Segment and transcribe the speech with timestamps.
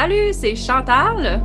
[0.00, 1.42] Salut, c'est Chantal.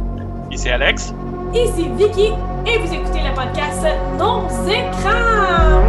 [0.52, 1.12] Ici Alex.
[1.56, 2.34] Ici Vicky.
[2.68, 3.84] Et vous écoutez le podcast
[4.20, 5.82] Nos écrans.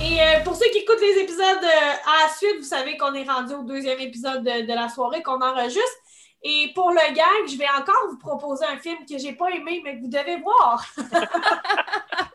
[0.00, 1.66] Et euh, pour ceux qui écoutent les épisodes euh,
[2.06, 5.22] à la suite, vous savez qu'on est rendu au deuxième épisode de, de la soirée
[5.22, 5.82] qu'on enregistre.
[6.42, 9.82] Et pour le gag, je vais encore vous proposer un film que j'ai pas aimé,
[9.84, 10.86] mais que vous devez voir.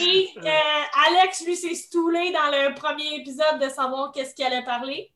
[0.00, 0.50] Et euh,
[1.06, 5.12] Alex, lui, s'est stoulé dans le premier épisode de savoir qu'est-ce qu'il allait parler.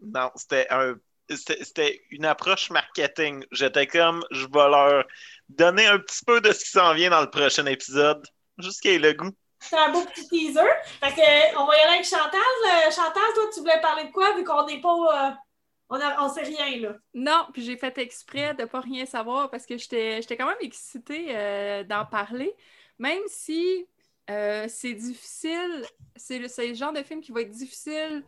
[0.00, 0.94] Non, c'était un.
[1.28, 3.44] C'était une approche marketing.
[3.52, 5.04] J'étais comme, je vais leur
[5.48, 8.26] donner un petit peu de ce qui s'en vient dans le prochain épisode,
[8.58, 9.30] jusqu'à le goût.
[9.60, 10.60] C'est un beau petit teaser.
[11.00, 12.40] Fait que, on va y aller avec Chantal.
[12.66, 15.28] Euh, Chantal, toi, tu voulais parler de quoi, vu qu'on n'est pas.
[15.28, 15.30] Euh,
[15.88, 16.96] on, a, on sait rien, là?
[17.14, 20.56] Non, puis j'ai fait exprès de ne pas rien savoir parce que j'étais quand même
[20.60, 22.54] excitée euh, d'en parler.
[22.98, 23.86] Même si
[24.32, 25.84] euh, c'est difficile,
[26.16, 28.24] c'est le, le, genre de film qui va être difficile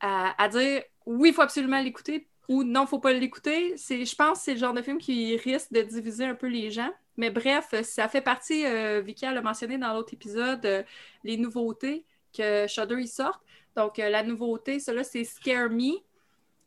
[0.00, 3.76] à, à dire oui, il faut absolument l'écouter ou non, il ne faut pas l'écouter.
[3.76, 6.70] Je pense que c'est le genre de film qui risque de diviser un peu les
[6.70, 6.90] gens.
[7.18, 10.82] Mais bref, ça fait partie, euh, Vicky l'a mentionné dans l'autre épisode, euh,
[11.24, 12.06] les nouveautés
[12.36, 13.42] que Shudder y sortent.
[13.76, 15.98] Donc, euh, la nouveauté, cela, c'est Scare Me.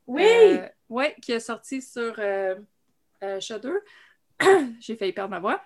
[0.08, 0.60] Oui!
[0.90, 2.16] Oui, qui est sorti sur
[3.40, 3.76] Shudder.
[4.80, 5.62] J'ai failli perdre ma voix.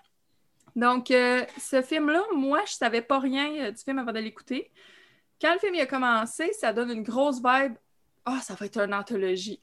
[0.76, 4.72] Donc, euh, ce film-là, moi, je savais pas rien euh, du film avant de l'écouter.
[5.42, 7.76] Quand le film a commencé, ça donne une grosse vibe.
[8.26, 9.62] Ah, oh, ça va être une anthologie.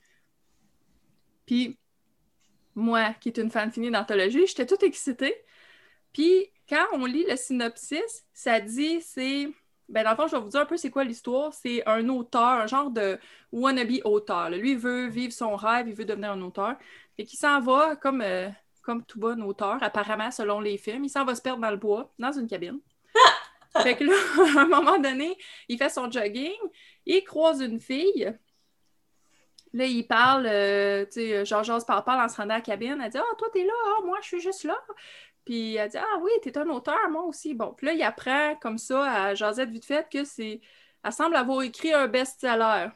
[1.46, 1.78] Puis,
[2.74, 5.34] moi, qui est une fan finie d'anthologie, j'étais toute excitée.
[6.12, 9.48] Puis, quand on lit le synopsis, ça dit c'est.
[9.88, 11.52] Ben, dans le fond, je vais vous dire un peu c'est quoi l'histoire.
[11.52, 13.18] C'est un auteur, un genre de
[13.50, 14.48] wannabe auteur.
[14.50, 16.76] Lui, il veut vivre son rêve, il veut devenir un auteur.
[17.18, 18.22] Et qui s'en va comme.
[18.22, 18.48] Euh,
[18.82, 21.04] comme tout bon auteur, apparemment, selon les films.
[21.04, 22.80] Il s'en va se perdre dans le bois, dans une cabine.
[23.82, 24.12] fait que là,
[24.58, 25.36] à un moment donné,
[25.68, 26.58] il fait son jogging,
[27.06, 28.32] il croise une fille.
[29.72, 33.00] Là, il parle, euh, tu sais, Georges parle, parle en se rendant à la cabine.
[33.02, 34.78] Elle dit Ah, oh, toi, t'es là, oh, moi, je suis juste là.
[35.44, 37.54] Puis elle dit Ah oui, t'es un auteur, moi aussi.
[37.54, 40.60] Bon, puis là, il apprend comme ça à Josette vite fait que c'est.
[41.04, 42.88] Elle semble avoir écrit un best-seller.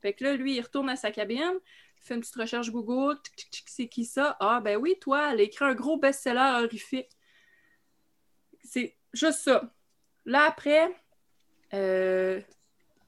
[0.00, 1.58] Fait que là, lui, il retourne à sa cabine
[2.08, 3.18] fait une petite recherche Google,
[3.66, 4.36] c'est qui ça?
[4.40, 7.10] Ah, ben oui, toi, elle a écrit un gros best-seller horrifique.
[8.64, 9.72] C'est juste ça.
[10.24, 10.86] Là, après,
[11.72, 12.40] il euh,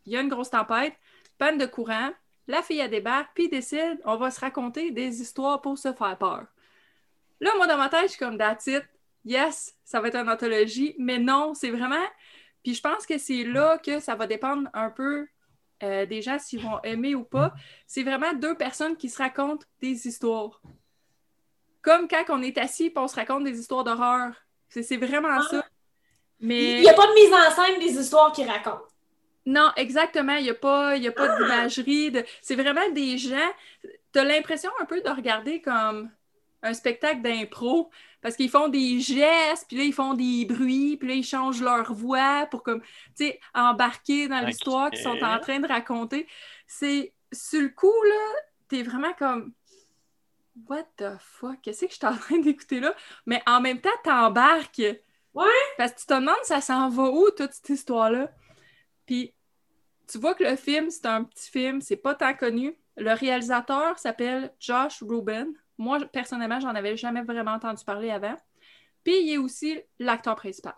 [0.07, 0.95] y a une grosse tempête,
[1.39, 2.11] panne de courant,
[2.47, 6.19] la fille, a débarque, puis décide, on va se raconter des histoires pour se faire
[6.19, 6.47] peur.
[7.41, 8.85] Là, moi, dans ma tête, je suis comme, that's it.
[9.25, 12.05] Yes, ça va être une anthologie, mais non, c'est vraiment...
[12.63, 15.27] Puis je pense que c'est là que ça va dépendre un peu
[15.83, 17.55] euh, des gens s'ils vont aimer ou pas.
[17.87, 20.61] C'est vraiment deux personnes qui se racontent des histoires.
[21.83, 24.33] Comme quand on est assis et on se raconte des histoires d'horreur.
[24.69, 25.47] C'est vraiment ah.
[25.51, 25.65] ça.
[26.39, 26.79] Mais...
[26.79, 28.87] Il n'y a pas de mise en scène des histoires qu'ils racontent.
[29.47, 30.37] Non, exactement.
[30.37, 32.11] Il n'y a pas, y a pas d'imagerie.
[32.11, 32.25] De...
[32.43, 33.51] C'est vraiment des gens.
[34.13, 36.11] Tu as l'impression un peu de regarder comme
[36.63, 37.91] un spectacle d'impro
[38.21, 41.63] parce qu'ils font des gestes, puis là, ils font des bruits, puis là, ils changent
[41.63, 44.97] leur voix pour comme, tu sais, embarquer dans l'histoire okay.
[44.97, 46.27] qu'ils sont en train de raconter.
[46.67, 49.53] C'est, sur le coup, là, t'es vraiment comme,
[50.69, 52.95] what the fuck, qu'est-ce que je suis en train d'écouter là?
[53.27, 54.83] Mais en même temps, t'embarques.
[55.33, 55.45] Ouais!
[55.79, 58.31] Parce que tu te demandes, ça s'en va où, toute cette histoire-là?
[59.07, 59.33] Puis,
[60.11, 62.77] tu vois que le film, c'est un petit film, c'est pas tant connu.
[62.97, 65.47] Le réalisateur s'appelle Josh Rubin.
[65.81, 68.37] Moi, personnellement, j'en avais jamais vraiment entendu parler avant.
[69.03, 70.75] Puis, il est aussi l'acteur principal.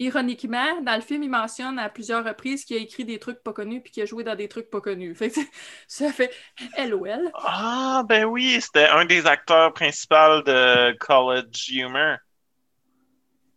[0.00, 3.52] Ironiquement, dans le film, il mentionne à plusieurs reprises qu'il a écrit des trucs pas
[3.52, 5.14] connus puis qu'il a joué dans des trucs pas connus.
[5.14, 5.38] Fait que
[5.86, 6.32] ça fait
[6.76, 7.30] LOL.
[7.34, 12.16] Ah, ben oui, c'était un des acteurs principaux de College Humor.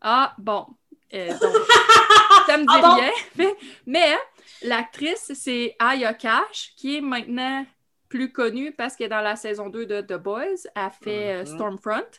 [0.02, 0.68] Ah, bon.
[1.16, 1.42] Euh, donc,
[2.46, 2.94] ça me dit ah bon?
[3.44, 3.54] rien.
[3.88, 4.16] Mais
[4.62, 7.66] l'actrice, c'est Aya Cash, qui est maintenant
[8.12, 10.68] plus connue parce qu'elle est dans la saison 2 de The Boys.
[10.76, 11.56] Elle fait mm -hmm.
[11.56, 12.12] Stormfront.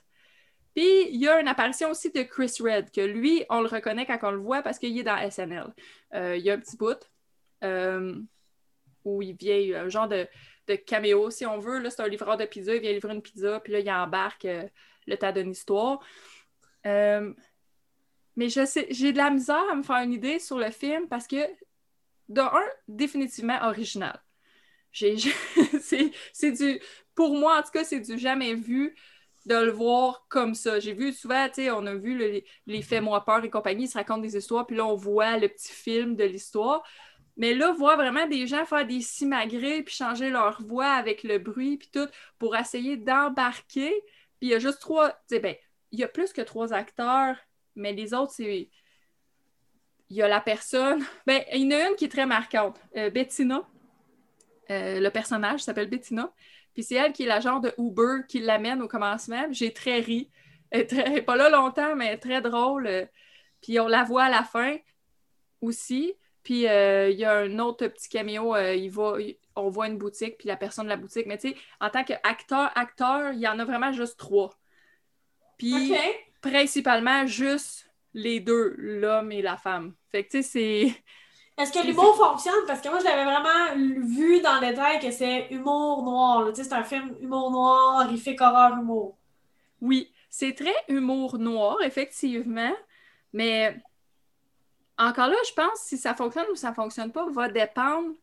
[0.74, 4.06] Puis il y a une apparition aussi de Chris Red, que lui, on le reconnaît
[4.06, 5.68] quand on le voit parce qu'il est dans SNL.
[6.14, 7.02] Euh, il y a un petit bout
[7.62, 8.14] euh,
[9.04, 10.26] où il vient, un genre de,
[10.68, 11.78] de caméo, si on veut.
[11.90, 14.64] C'est un livreur de pizza, il vient livrer une pizza, puis là, il embarque euh,
[15.06, 16.00] le tas d'une histoire.
[16.86, 17.34] Euh,
[18.36, 21.06] mais je sais, j'ai de la misère à me faire une idée sur le film
[21.08, 21.42] parce que,
[22.28, 24.18] de un, définitivement original.
[26.32, 26.80] c'est du,
[27.14, 28.94] pour moi, en tout cas, c'est du jamais vu
[29.46, 30.78] de le voir comme ça.
[30.78, 33.88] J'ai vu souvent, tu sais, on a vu le, les Fais-moi peur et compagnie, ils
[33.88, 36.82] se racontent des histoires, puis là, on voit le petit film de l'histoire.
[37.36, 41.38] Mais là, voir vraiment des gens faire des simagrées, puis changer leur voix avec le
[41.38, 43.90] bruit, puis tout, pour essayer d'embarquer.
[44.38, 45.56] Puis il y a juste trois, tu sais, ben,
[45.92, 47.36] il y a plus que trois acteurs,
[47.74, 48.70] mais les autres, c'est
[50.10, 51.02] il y a la personne.
[51.26, 52.78] Ben, il y en a une qui est très marquante.
[52.96, 53.66] Euh, Bettina,
[54.70, 56.32] euh, le personnage s'appelle Bettina.
[56.74, 59.46] Puis c'est elle qui est la genre de Uber qui l'amène au commencement.
[59.50, 60.30] J'ai très ri.
[60.70, 63.08] Elle est pas là longtemps, mais très drôle.
[63.60, 64.76] Puis on la voit à la fin
[65.60, 66.14] aussi.
[66.42, 69.16] Puis euh, il y a un autre petit caméo, il va,
[69.54, 71.26] on voit une boutique, puis la personne de la boutique.
[71.26, 74.58] Mais tu sais, en tant qu'acteur, acteur, il y en a vraiment juste trois.
[75.58, 75.94] Puis
[76.40, 79.94] principalement juste les deux, l'homme et la femme.
[80.10, 80.48] Fait que tu sais,
[80.90, 81.02] c'est.
[81.58, 82.64] Est-ce que l'humour fonctionne?
[82.66, 83.74] Parce que moi, je l'avais vraiment
[84.06, 86.50] vu dans le détail que c'est humour noir.
[86.54, 89.16] C'est un film humour noir, horrifique, horreur, humour.
[89.80, 92.72] Oui, c'est très humour noir, effectivement.
[93.32, 93.76] Mais
[94.96, 98.14] encore là, je pense si ça fonctionne ou ça fonctionne pas va dépendre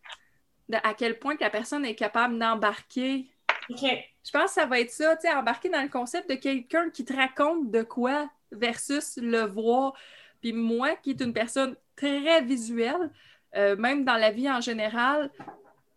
[0.70, 3.30] de à quel point que la personne est capable d'embarquer.
[3.70, 3.84] OK.
[4.24, 6.90] Je pense que ça va être ça, tu sais, embarquer dans le concept de quelqu'un
[6.90, 9.94] qui te raconte de quoi versus le voir.
[10.42, 13.12] Puis moi, qui est une personne très visuelle,
[13.56, 15.32] euh, même dans la vie en général,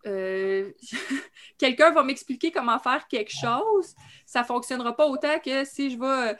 [0.06, 0.70] euh,
[1.58, 3.94] quelqu'un va m'expliquer comment faire quelque chose,
[4.26, 6.36] ça fonctionnera pas autant que si je vais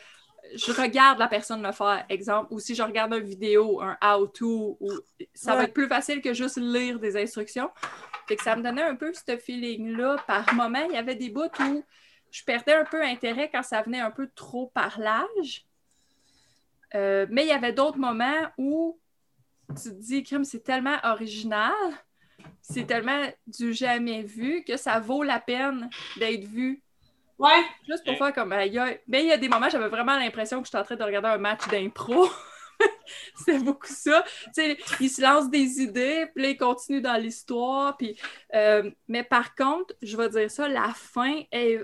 [0.54, 4.76] je regarde la personne me faire, exemple, ou si je regarde une vidéo, un how-to,
[4.80, 4.90] ou
[5.34, 7.70] ça va être plus facile que juste lire des instructions.
[8.26, 10.16] Fait que ça me donnait un peu ce feeling-là.
[10.26, 11.84] Par moment, il y avait des bouts où
[12.30, 15.66] je perdais un peu intérêt quand ça venait un peu trop par l'âge.
[16.94, 18.98] Euh, mais il y avait d'autres moments où
[19.68, 21.72] tu te dis, crime, c'est tellement original,
[22.60, 26.82] c'est tellement du jamais vu que ça vaut la peine d'être vu
[27.42, 27.64] Ouais.
[27.88, 28.50] Juste pour faire comme.
[28.50, 31.28] Mais il y a des moments, j'avais vraiment l'impression que j'étais en train de regarder
[31.28, 32.28] un match d'impro.
[33.44, 34.24] c'est beaucoup ça.
[34.46, 37.96] Tu sais, il se lance des idées, puis là, il continue dans l'histoire.
[37.96, 38.16] Puis,
[38.54, 41.78] euh, mais par contre, je vais dire ça, la fin est.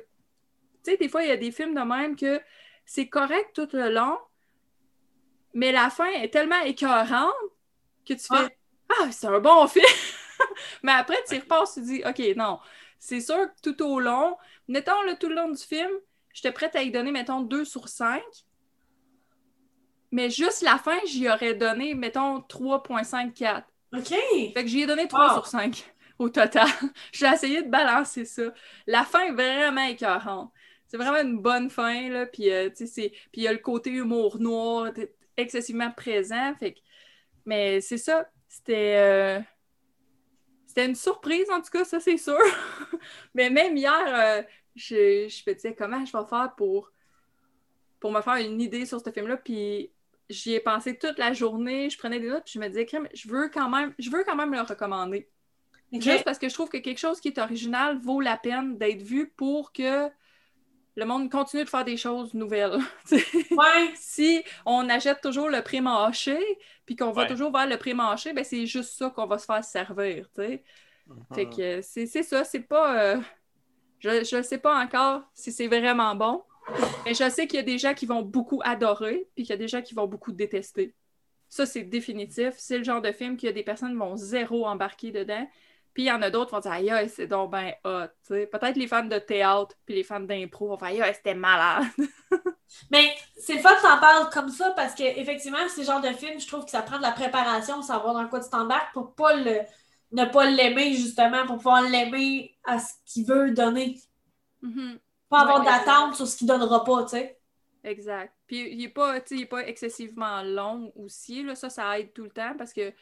[0.85, 2.41] Tu sais, des fois, il y a des films de même que
[2.85, 4.17] c'est correct tout le long,
[5.59, 7.35] mais la fin est tellement écœurante
[8.07, 8.57] que tu fais
[8.89, 9.85] Ah, c'est un bon film!
[10.85, 12.61] mais après, tu y repasses, tu dis OK, non.
[13.01, 14.37] C'est sûr que tout au long,
[14.69, 15.91] mettons, le tout le long du film,
[16.33, 18.23] j'étais prête à y donner, mettons, 2 sur 5.
[20.13, 23.65] Mais juste la fin, j'y aurais donné, mettons, 3.54.
[23.97, 24.09] OK.
[24.09, 26.69] Fait que j'y ai donné 3 sur 5 au total.
[27.13, 28.45] J'ai essayé de balancer ça.
[28.87, 30.53] La fin est vraiment écœurante.
[30.87, 32.27] C'est vraiment une bonne fin, là.
[32.27, 34.93] Puis, euh, tu sais, Puis il y a le côté humour noir
[35.39, 36.55] excessivement présent.
[36.59, 36.81] Fait que...
[37.47, 38.29] Mais c'est ça.
[38.49, 38.97] C'était...
[38.97, 39.41] Euh,
[40.67, 42.39] c'était une surprise, en tout cas, ça, c'est sûr.
[43.35, 44.43] Mais même hier, euh,
[44.77, 46.93] je, je me disais comment je vais faire pour,
[47.99, 49.39] pour me faire une idée sur ce film-là?
[49.39, 49.91] Puis
[50.29, 53.29] j'y ai pensé toute la journée, je prenais des notes, puis je me disais, je
[53.29, 55.29] veux quand même, je veux quand même le recommander.
[55.93, 59.03] Juste parce que je trouve que quelque chose qui est original vaut la peine d'être
[59.03, 60.09] vu pour que
[60.99, 62.77] le monde continue de faire des choses nouvelles.
[63.13, 63.91] ouais.
[63.95, 66.37] Si on achète toujours le pré-mâché,
[66.85, 69.63] puis qu'on va toujours vers le pré-mâché, ben c'est juste ça qu'on va se faire
[69.63, 70.29] servir.
[70.37, 70.61] Uh-huh.
[71.33, 73.01] Fait que c'est ça, c'est pas...
[73.01, 73.21] Euh,
[74.01, 76.43] je ne sais pas encore si c'est vraiment bon,
[77.05, 79.53] mais je sais qu'il y a des gens qui vont beaucoup adorer, puis qu'il y
[79.53, 80.97] a des gens qui vont beaucoup détester.
[81.49, 82.55] Ça, c'est définitif.
[82.59, 85.49] C'est le genre de film qu'il y a des personnes qui vont zéro embarquer dedans,
[85.99, 88.07] puis il y en a d'autres qui vont dire Aïe, c'est donc ben hot.
[88.29, 91.87] Peut-être les fans de théâtre puis les fans d'impro vont faire Aïe, c'était malade.
[92.93, 96.39] Mais c'est le fun que t'en parles comme ça parce qu'effectivement, ce genre de film,
[96.39, 99.35] je trouve que ça prend de la préparation, savoir dans quoi tu t'embarques pour pas
[99.35, 99.63] le,
[100.13, 104.01] ne pas l'aimer justement, pour pouvoir l'aimer à ce qu'il veut donner.
[104.63, 104.99] Mm-hmm.
[105.29, 107.41] Pas avoir d'attente sur ce qu'il donnera pas, tu sais.
[107.83, 108.33] Exact.
[108.47, 109.17] Puis il n'est pas,
[109.51, 111.43] pas excessivement long aussi.
[111.43, 111.57] Là.
[111.57, 112.93] Ça, ça aide tout le temps parce que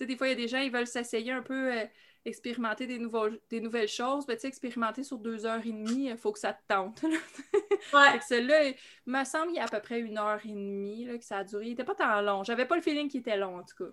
[0.00, 1.76] des fois, il y a des gens, ils veulent s'essayer un peu.
[1.76, 1.84] Euh,
[2.28, 6.32] expérimenter des, nouveaux, des nouvelles choses, ben, expérimenter sur deux heures et demie, il faut
[6.32, 7.02] que ça te tente.
[7.92, 8.20] ouais.
[8.28, 8.74] Celui-là, il
[9.06, 11.38] me semble qu'il y a à peu près une heure et demie là, que ça
[11.38, 11.66] a duré.
[11.66, 12.44] Il n'était pas tant long.
[12.44, 13.90] J'avais pas le feeling qu'il était long, en tout cas.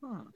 [0.00, 0.30] Hmm.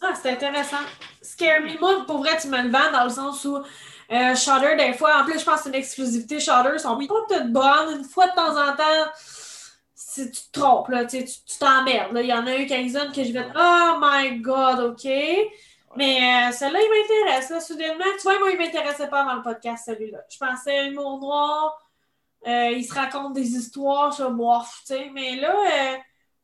[0.00, 0.78] ah, c'est intéressant.
[1.20, 4.76] Scare Me, moi, pour vrai, tu me le vends dans le sens où euh, Shudder,
[4.76, 6.40] des fois, en plus, je pense que c'est une exclusivité.
[6.40, 7.06] Shudder sont oui.
[7.06, 7.98] pas toutes bonnes.
[7.98, 9.10] Une fois de temps en temps,
[10.14, 11.24] tu te trompes, là, tu
[11.58, 12.16] t'emmerdes.
[12.20, 15.08] Il y en a eu quelques-unes que je vais Oh my God, OK?
[15.96, 17.50] Mais euh, celle-là, il m'intéresse.
[17.50, 20.24] Là, soudainement, tu vois, moi, il ne m'intéressait pas avant le podcast, celui-là.
[20.30, 21.90] Je pensais humour noir,
[22.46, 25.10] euh, il se raconte des histoires, je moi, tu sais.
[25.10, 25.96] Mais là, euh,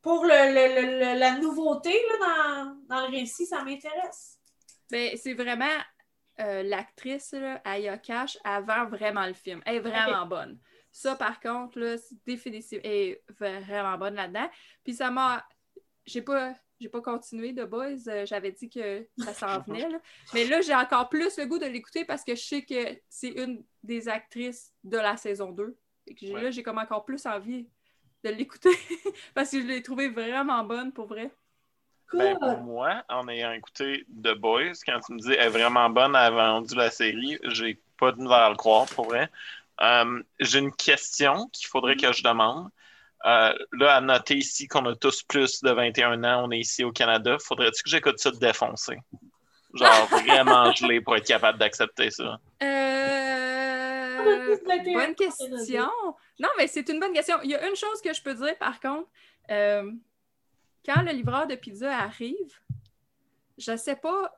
[0.02, 4.38] pour le, la nouveauté là, dans, le récit, ça m'intéresse.
[4.90, 5.66] Ben, c'est vraiment
[6.38, 9.60] l'actrice, Aya Cash, avant vraiment le film.
[9.66, 10.58] Elle est vraiment bonne.
[10.92, 14.48] Ça, par contre, là, définitivement est vraiment bonne là-dedans.
[14.84, 15.46] Puis ça m'a.
[16.06, 16.54] J'ai pas.
[16.80, 18.08] J'ai pas continué de Boys.
[18.08, 19.86] Euh, j'avais dit que ça s'en venait.
[20.32, 23.28] Mais là, j'ai encore plus le goût de l'écouter parce que je sais que c'est
[23.28, 25.76] une des actrices de la saison 2.
[26.06, 27.68] Et que Là, j'ai comme encore plus envie
[28.24, 28.70] de l'écouter
[29.34, 31.30] parce que je l'ai trouvé vraiment bonne pour vrai.
[32.12, 36.10] Ben, moi, en ayant écouté The Boys, quand tu me dis elle est vraiment bonne,
[36.16, 39.30] elle a vendu la série, j'ai pas de nouvelles à le croire pour vrai.
[39.82, 42.68] Euh, j'ai une question qu'il faudrait que je demande.
[43.26, 46.84] Euh, là, à noter ici qu'on a tous plus de 21 ans, on est ici
[46.84, 47.36] au Canada.
[47.38, 48.98] Faudrait-tu que j'écoute ça défoncer?
[49.74, 52.38] Genre vraiment gelé pour être capable d'accepter ça?
[52.62, 53.00] Euh...
[54.66, 55.90] Bonne question.
[56.38, 57.36] Non, mais c'est une bonne question.
[57.42, 59.08] Il y a une chose que je peux dire par contre.
[59.50, 59.90] Euh,
[60.84, 62.58] quand le livreur de pizza arrive,
[63.58, 64.32] je ne sais pas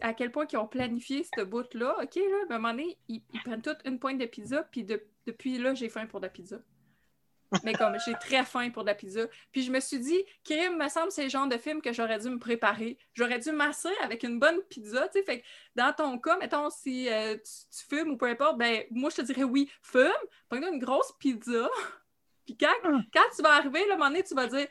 [0.00, 1.96] à quel point ils ont planifié cette bout-là.
[2.02, 5.58] OK, là, à un moment donné, ils, prennent toute une pointe de pizza, puis depuis
[5.58, 6.58] là, j'ai faim pour de la pizza.
[7.62, 9.26] Mais comme j'ai très faim pour de la pizza.
[9.52, 12.18] Puis je me suis dit, Kim, me semble, c'est le genre de film que j'aurais
[12.18, 12.98] dû me préparer.
[13.12, 15.06] J'aurais dû masser avec une bonne pizza.
[15.08, 15.44] Tu sais, fait que
[15.76, 19.22] dans ton cas, mettons, si euh, tu, fumes ou peu importe, ben moi, je te
[19.22, 20.10] dirais oui, fume,
[20.48, 21.68] prends une grosse pizza.
[22.44, 23.04] Puis quand, hum.
[23.12, 24.66] quand tu vas arriver, là, à un moment donné, tu vas dire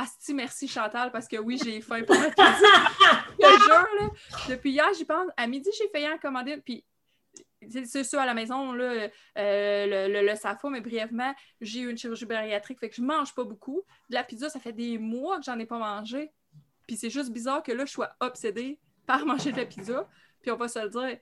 [0.00, 2.54] Asti, merci Chantal, parce que oui, j'ai faim pour la pizza.
[3.32, 4.10] je te jure, là,
[4.48, 5.28] depuis hier, j'y pense.
[5.36, 6.84] À midi, j'ai failli en commander Puis
[7.68, 11.98] c'est ça à la maison, là, euh, le, le, SAFO, mais brièvement, j'ai eu une
[11.98, 13.82] chirurgie bariatrique, fait que je mange pas beaucoup.
[14.08, 16.30] De la pizza, ça fait des mois que j'en ai pas mangé.
[16.86, 20.08] Puis c'est juste bizarre que là, je sois obsédée par manger de la pizza.
[20.40, 21.18] Puis on va se le dire,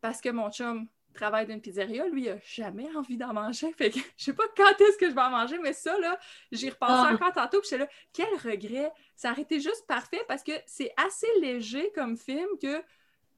[0.00, 3.72] parce que mon chum travaille d'une pizzeria, lui, il a jamais envie d'en manger.
[3.72, 6.18] Fait que je sais pas quand est-ce que je vais en manger, mais ça, là,
[6.52, 7.12] j'y repasse ah.
[7.12, 8.92] encore tantôt, puis j'étais là, quel regret!
[9.14, 12.82] Ça aurait été juste parfait parce que c'est assez léger comme film que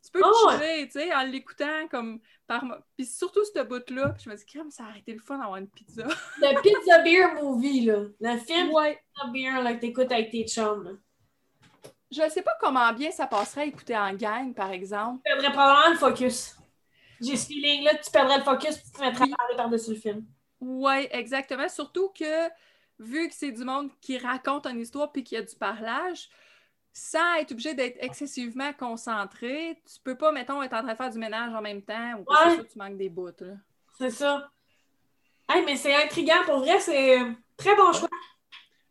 [0.05, 2.65] tu peux oh, tu sais, en l'écoutant comme par...
[2.97, 5.69] Puis surtout ce bout-là, je me dis, crème, ça aurait été le fun d'avoir une
[5.69, 6.05] pizza.
[6.41, 8.05] le Pizza Beer Movie, là.
[8.21, 9.01] Le film ouais.
[9.15, 10.91] Pizza Beer, là, que t'écoutes avec tes chums, là.
[12.11, 15.21] Je sais pas comment bien ça passerait à écouter en gang, par exemple.
[15.27, 16.58] Tu perdrais probablement le focus.
[17.21, 20.01] J'ai ce feeling-là, tu perdrais le focus et tu te mettrais à parler par-dessus le
[20.01, 20.25] film.
[20.61, 21.69] Oui, exactement.
[21.69, 22.49] Surtout que,
[22.99, 26.29] vu que c'est du monde qui raconte une histoire puis qu'il y a du parlage,
[26.93, 31.11] sans être obligé d'être excessivement concentré, tu peux pas, mettons, être en train de faire
[31.11, 32.57] du ménage en même temps ou ouais.
[32.57, 33.31] ça, tu manques des bouts.
[33.99, 34.51] C'est ça.
[35.49, 36.45] Hey, mais c'est intriguant.
[36.45, 37.19] Pour vrai, c'est
[37.57, 38.09] très bon choix.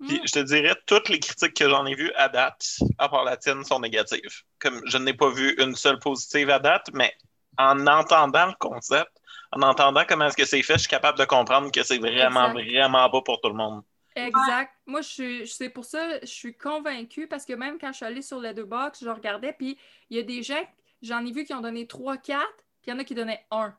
[0.08, 3.24] Puis, je te dirais, toutes les critiques que j'en ai vues à date, à part
[3.24, 4.44] la tienne, sont négatives.
[4.60, 7.14] Comme je n'ai pas vu une seule positive à date, mais
[7.58, 9.12] en entendant le concept,
[9.52, 12.54] en entendant comment est-ce que c'est fait, je suis capable de comprendre que c'est vraiment,
[12.54, 13.84] vraiment pas pour tout le monde.
[14.16, 14.74] Exact.
[14.86, 18.22] Moi, je c'est pour ça, je suis convaincue parce que même quand je suis allée
[18.22, 19.78] sur les deux box, je regardais, puis
[20.10, 20.64] il y a des gens,
[21.02, 22.42] j'en ai vu qui ont donné 3, 4,
[22.82, 23.76] puis il y en a qui donnaient 1.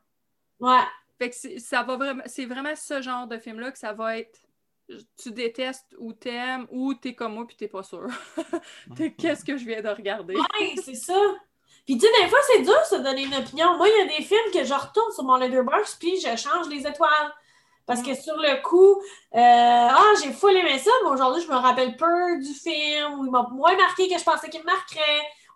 [0.61, 0.79] Ouais.
[1.17, 4.39] Fait que ça va vraiment, c'est vraiment ce genre de film-là que ça va être
[5.21, 8.07] tu détestes ou t'aimes ou t'es comme moi puis t'es pas sûr.
[9.17, 10.35] Qu'est-ce que je viens de regarder?
[10.35, 11.19] Ouais, c'est ça.
[11.89, 13.75] Puis tu sais, des fois, c'est dur de se donner une opinion.
[13.77, 16.69] Moi, il y a des films que je retourne sur mon Letterboxd puis je change
[16.69, 17.33] les étoiles.
[17.87, 19.01] Parce que sur le coup,
[19.33, 23.25] euh, ah, j'ai full aimé ça, mais aujourd'hui, je me rappelle peu du film, ou
[23.25, 25.01] il m'a moins marqué que je pensais qu'il me marquerait,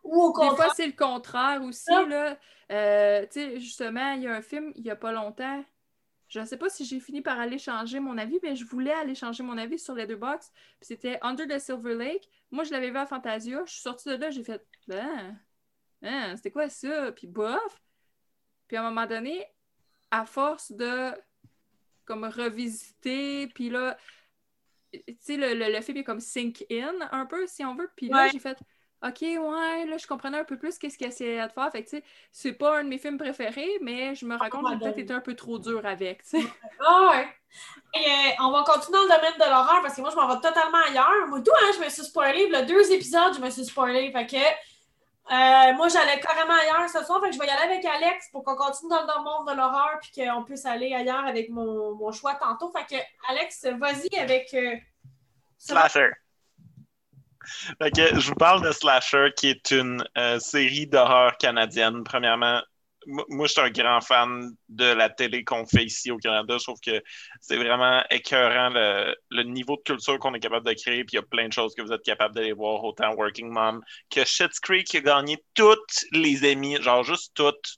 [0.04, 0.50] ou au contraire.
[0.54, 2.36] Des fois, c'est le contraire aussi, là.
[2.72, 5.64] Euh, tu sais, justement, il y a un film, il n'y a pas longtemps,
[6.30, 8.94] je ne sais pas si j'ai fini par aller changer mon avis, mais je voulais
[8.94, 10.52] aller changer mon avis sur les deux box.
[10.80, 12.28] Puis c'était Under the Silver Lake.
[12.50, 13.62] Moi, je l'avais vu à Fantasia.
[13.68, 15.38] Je suis sortie de là, j'ai fait Ben,
[16.04, 17.12] hein, c'était quoi ça?
[17.12, 17.82] Puis bof.
[18.68, 19.46] Puis à un moment donné,
[20.12, 21.12] à force de
[22.06, 23.98] comme revisiter, puis là,
[24.92, 27.90] tu sais, le, le, film est comme sink in un peu, si on veut.
[27.96, 28.58] Puis là, j'ai fait,
[29.04, 31.70] OK, ouais, là, je comprenais un peu plus qu'est-ce qu'il essayait de faire.
[31.72, 34.50] Fait que, tu sais, c'est pas un de mes films préférés, mais je me rends
[34.50, 36.48] compte que j'ai peut-être été un peu trop dur avec, tu sais.
[36.80, 37.28] Ah ouais.
[37.96, 40.28] Et, euh, on va continuer dans le domaine de l'horreur parce que moi, je m'en
[40.28, 41.28] vais totalement ailleurs.
[41.28, 42.48] Moi, tout, hein, je me suis spoilé.
[42.48, 44.12] Le deux épisodes, je me suis spoilé.
[44.12, 44.38] Fait que
[45.32, 48.30] euh, moi, j'allais carrément ailleurs ce soir, fait que je vais y aller avec Alex
[48.32, 52.12] pour qu'on continue dans le monde de l'horreur puis qu'on puisse aller ailleurs avec mon,
[52.12, 52.72] choix tantôt.
[52.72, 54.54] Fait que, Alex, vas-y avec.
[54.54, 54.76] Euh,
[55.58, 56.10] Slasher.
[57.82, 62.04] Fait que je vous parle de Slasher, qui est une euh, série d'horreur canadienne.
[62.04, 62.62] Premièrement,
[63.08, 66.58] moi, je suis un grand fan de la télé qu'on fait ici au Canada.
[66.58, 67.02] Je trouve que
[67.42, 71.04] c'est vraiment écœurant le, niveau de culture qu'on est capable de créer.
[71.04, 73.50] Puis il y a plein de choses que vous êtes capable d'aller voir, autant Working
[73.50, 77.78] Mom que Shit's Creek qui a gagné toutes les émis, genre juste toutes.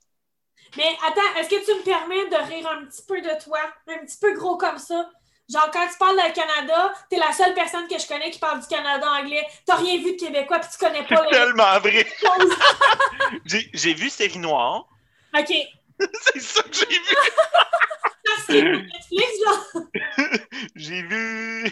[0.78, 3.60] Mais attends, est-ce que tu me permets de rire un petit peu de toi?
[3.88, 5.10] Un petit peu gros comme ça?
[5.48, 8.60] Genre, quand tu parles du Canada, t'es la seule personne que je connais qui parle
[8.60, 9.46] du Canada anglais.
[9.66, 11.24] T'as rien vu de Québécois, puis tu connais pas.
[11.24, 12.08] C'est tellement vrai.
[13.74, 14.88] j'ai vu Série Noire.
[15.38, 15.54] OK.
[16.34, 17.16] c'est ça que j'ai vu.
[18.48, 19.84] c'est Netflix, genre.
[20.76, 21.72] j'ai vu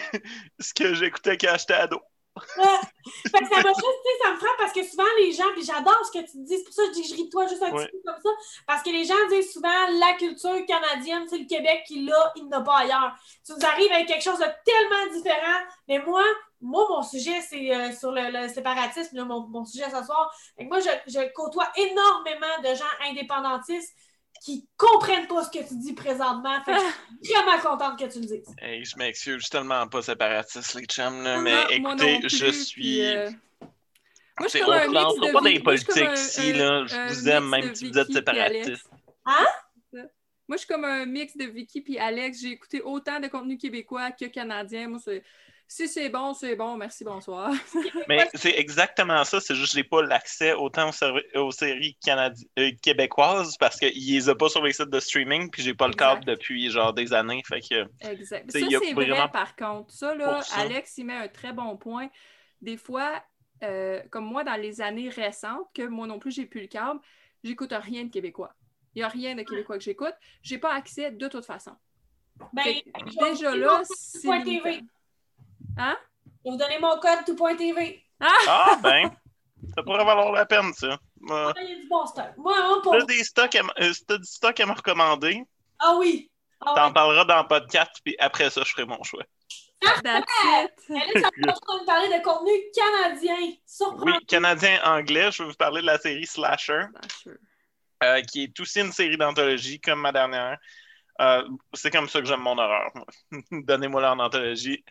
[0.60, 2.00] ce que j'écoutais quand j'étais ado.
[2.36, 6.00] Fait que ça m'a juste, ça me frappe parce que souvent les gens, puis j'adore
[6.06, 7.48] ce que tu dis, c'est pour ça que je dis que je ris de toi
[7.48, 8.30] juste un petit peu comme ça,
[8.66, 12.48] parce que les gens disent souvent la culture canadienne, c'est le Québec qui l'a, il
[12.48, 13.16] n'a pas ailleurs.
[13.46, 16.24] Tu nous arrives avec quelque chose de tellement différent, mais moi,
[16.62, 20.34] moi, mon sujet, c'est euh, sur le, séparatisme, mon, mon, sujet ce soir.
[20.62, 23.94] moi, je, je côtoie énormément de gens indépendantistes
[24.42, 26.62] qui comprennent pas ce que tu dis présentement.
[26.64, 26.78] Fait que
[27.22, 28.56] je suis vraiment contente que tu le dises.
[28.60, 33.06] Hey, je m'excuse, je suis tellement pas séparatiste, les chums, là, mais écoutez, je suis.
[33.06, 33.30] Euh,
[34.40, 36.86] moi, je suis comme un mix de pas des politiques ici, là.
[36.86, 38.90] Je vous aime, même si vous êtes séparatiste.
[39.26, 39.46] Hein?
[40.48, 42.42] Moi, je suis comme un mix de Vicky et Alex.
[42.42, 44.90] J'ai écouté autant de contenu québécois que canadien.
[44.90, 45.24] Moi, c'est
[45.68, 47.52] si c'est bon, c'est bon, merci, bonsoir.
[48.08, 50.92] Mais c'est exactement ça, c'est juste que je n'ai pas l'accès autant
[51.36, 55.64] aux, séries euh, québécoises parce qu'ils les ont pas sur les sites de streaming, puis
[55.64, 57.42] j'ai pas le câble depuis genre des années.
[57.48, 58.52] Fait que, exact.
[58.52, 59.92] Ça, c'est vrai par contre.
[59.92, 62.10] Ça, là, Alex, il met un très bon point.
[62.62, 63.22] Des fois,
[63.64, 67.00] euh, comme moi, dans les années récentes, que moi non plus, j'ai plus le câble,
[67.44, 68.54] j'écoute rien de québécois.
[68.96, 70.14] Il n'y a rien de québécois que j'écoute.
[70.44, 71.72] J'ai pas accès de toute façon.
[72.52, 72.64] Ben,
[73.20, 74.28] déjà là, c'est.
[75.78, 75.98] Hein?
[76.26, 78.04] Je vais vous donner mon code tout.tv.
[78.20, 78.28] Ah!
[78.48, 79.12] ah, ben,
[79.76, 81.00] ça pourrait valoir la peine, ça.
[81.30, 82.36] Ah, il y a du bon stock.
[82.38, 82.98] Moi, on pour...
[82.98, 85.44] T'as des stocks à, euh, du stock à me recommander.
[85.80, 86.30] Ah oui.
[86.62, 89.24] Ah, T'en parleras dans le podcast, puis après ça, je ferai mon choix.
[89.82, 90.72] That's it.
[90.90, 93.56] là, ça va nous parler de contenu canadien.
[93.98, 95.32] Oui, canadien-anglais.
[95.32, 96.86] Je vais vous parler de la série Slasher.
[97.22, 97.38] Slasher.
[98.04, 100.58] Euh, qui est aussi une série d'anthologie, comme ma dernière.
[101.22, 102.92] Euh, c'est comme ça que j'aime mon horreur.
[103.52, 104.84] Donnez-moi leur anthologie.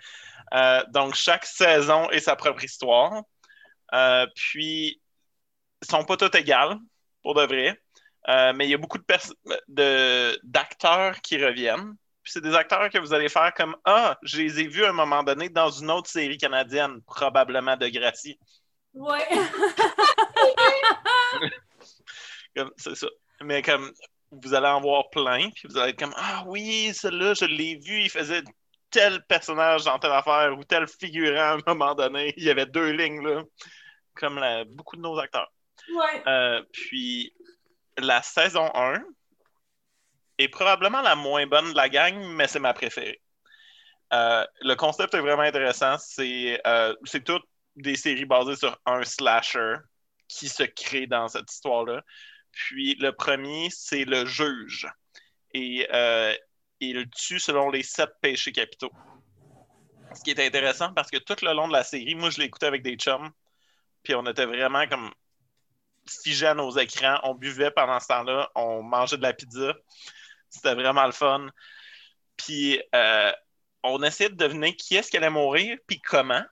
[0.55, 3.23] Euh, donc, chaque saison est sa propre histoire.
[3.95, 5.01] Euh, puis,
[5.83, 6.79] ils sont pas tous égales,
[7.23, 7.81] pour de vrai.
[8.55, 8.99] mais il y a beaucoup
[9.69, 11.97] d'acteurs de, qui reviennent.
[12.23, 14.91] Puis c'est des acteurs que vous allez faire comme Ah, je les ai vus à
[14.91, 18.39] un moment donné dans une autre série canadienne, probablement de Gracie.
[18.95, 19.27] Ouais.
[22.77, 23.09] c'est ça.
[23.41, 23.93] Mais comme
[24.33, 27.77] vous allez en voir plein, puis vous allez être comme Ah oui, celui-là, je l'ai
[27.77, 28.43] vu, il faisait
[28.91, 32.35] tel personnage dans telle affaire ou tel figurant à un moment donné.
[32.37, 33.43] Il y avait deux lignes, là,
[34.15, 35.51] comme beaucoup de nos acteurs.
[35.95, 36.23] Ouais.
[36.27, 37.33] Euh, puis
[37.99, 39.03] la saison 1
[40.39, 43.21] est probablement la moins bonne de la gang, mais c'est ma préférée.
[44.13, 45.97] Euh, le concept est vraiment intéressant.
[45.99, 47.45] C'est euh, toutes
[47.77, 49.77] des séries basées sur un slasher
[50.29, 52.03] qui se crée dans cette histoire-là.
[52.53, 54.87] Puis le premier, c'est le juge.
[55.55, 56.35] Et euh,
[56.81, 58.93] il tue selon les sept péchés capitaux.
[60.15, 62.67] Ce qui est intéressant parce que tout le long de la série, moi je écouté
[62.67, 63.31] avec des chums,
[64.03, 65.11] puis on était vraiment comme
[66.07, 69.75] figés à nos écrans, on buvait pendant ce temps-là, on mangeait de la pizza.
[70.51, 71.47] C'était vraiment le fun.
[72.37, 73.33] Puis euh,
[73.83, 76.43] on essayait de deviner qui est-ce qui allait mourir, puis comment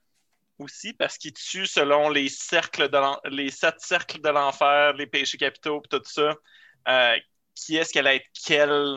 [0.60, 5.38] aussi parce qu'il tue selon les cercles de les sept cercles de l'enfer, les péchés
[5.38, 6.34] capitaux, tout ça.
[6.88, 7.16] Euh,
[7.54, 8.96] qui est-ce qu'elle être quel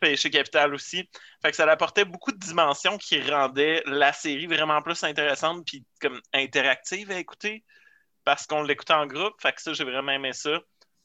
[0.00, 1.08] péché capital aussi?
[1.42, 5.84] Fait que ça apportait beaucoup de dimensions qui rendaient la série vraiment plus intéressante puis
[6.00, 7.64] comme interactive à écouter
[8.24, 9.40] parce qu'on l'écoutait en groupe.
[9.40, 10.60] Fait que ça, j'ai vraiment aimé ça.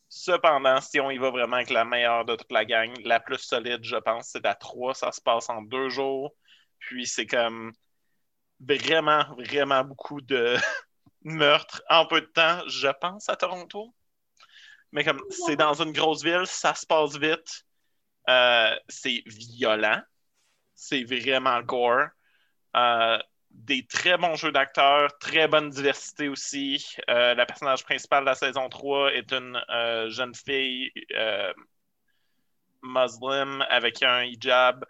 [0.10, 3.40] Cependant, si on y va vraiment avec la meilleure de toute la gang, la plus
[3.40, 4.94] solide, je pense, c'est la 3.
[4.94, 6.36] Ça se passe en deux jours.
[6.80, 7.74] Puis c'est comme
[8.60, 10.56] vraiment, vraiment beaucoup de
[11.24, 13.94] meurtres en peu de temps, je pense, à Toronto.
[14.92, 17.66] Mais comme c'est dans une grosse ville, ça se passe vite.
[18.30, 20.02] Euh, c'est violent.
[20.74, 22.08] C'est vraiment gore.
[22.76, 23.20] Euh,
[23.52, 26.86] des très bons jeux d'acteurs, très bonne diversité aussi.
[27.10, 29.62] Euh, la personnage principale de la saison 3 est une
[30.10, 30.92] jeune fille
[32.84, 34.86] musulmane avec un hijab.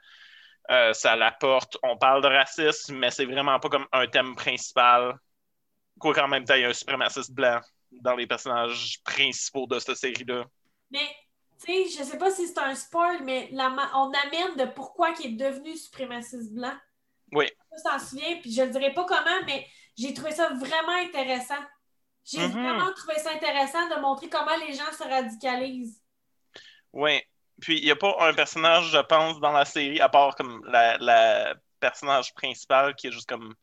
[0.71, 1.77] Euh, ça l'apporte.
[1.83, 5.17] On parle de racisme, mais c'est vraiment pas comme un thème principal.
[5.99, 7.59] Quoi qu'en même temps, il y a un suprémaciste blanc
[7.91, 10.45] dans les personnages principaux de cette série-là.
[10.91, 11.07] Mais,
[11.63, 15.27] tu sais, je sais pas si c'est un spoil, mais on amène de pourquoi il
[15.27, 16.73] est devenu suprémaciste blanc.
[17.31, 17.47] Oui.
[17.77, 21.63] Je t'en souviens, puis je ne dirai pas comment, mais j'ai trouvé ça vraiment intéressant.
[22.23, 22.51] J'ai mm-hmm.
[22.51, 26.01] vraiment trouvé ça intéressant de montrer comment les gens se radicalisent.
[26.91, 27.21] Oui,
[27.61, 30.63] puis, il n'y a pas un personnage, je pense, dans la série, à part comme
[30.67, 33.53] la, personnage principal qui est juste comme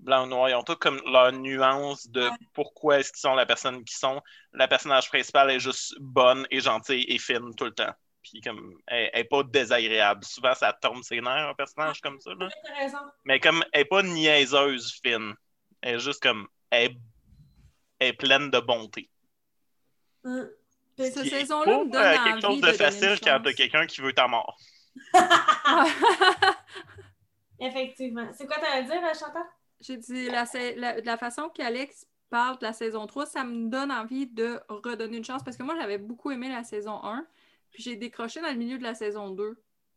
[0.00, 0.48] blanc ou noir.
[0.48, 4.20] Ils ont tous comme leur nuance de pourquoi est-ce qu'ils sont la personne qu'ils sont.
[4.52, 7.92] La personnage principale est juste bonne et gentille et fine tout le temps.
[8.22, 10.24] Puis comme elle n'est pas désagréable.
[10.24, 12.32] Souvent, ça tombe ses nerfs, un personnage comme ça.
[13.24, 15.34] Mais comme elle n'est pas niaiseuse fine.
[15.80, 16.96] Elle est juste comme elle
[18.00, 19.08] est, pleine de bonté.
[20.24, 20.46] Mm.
[20.98, 24.26] Cette saison-là me donne euh, quelque chose de, facile quand t'as quelqu'un qui veut ta
[24.26, 24.58] mort.
[27.60, 28.28] Effectivement.
[28.34, 29.44] C'est quoi t'allais dire, Chantal?
[29.80, 30.44] j'ai dit la,
[30.76, 35.18] la, la façon qu'Alex parle de la saison 3, ça me donne envie de redonner
[35.18, 37.26] une chance parce que moi, j'avais beaucoup aimé la saison 1,
[37.70, 39.56] puis j'ai décroché dans le milieu de la saison 2.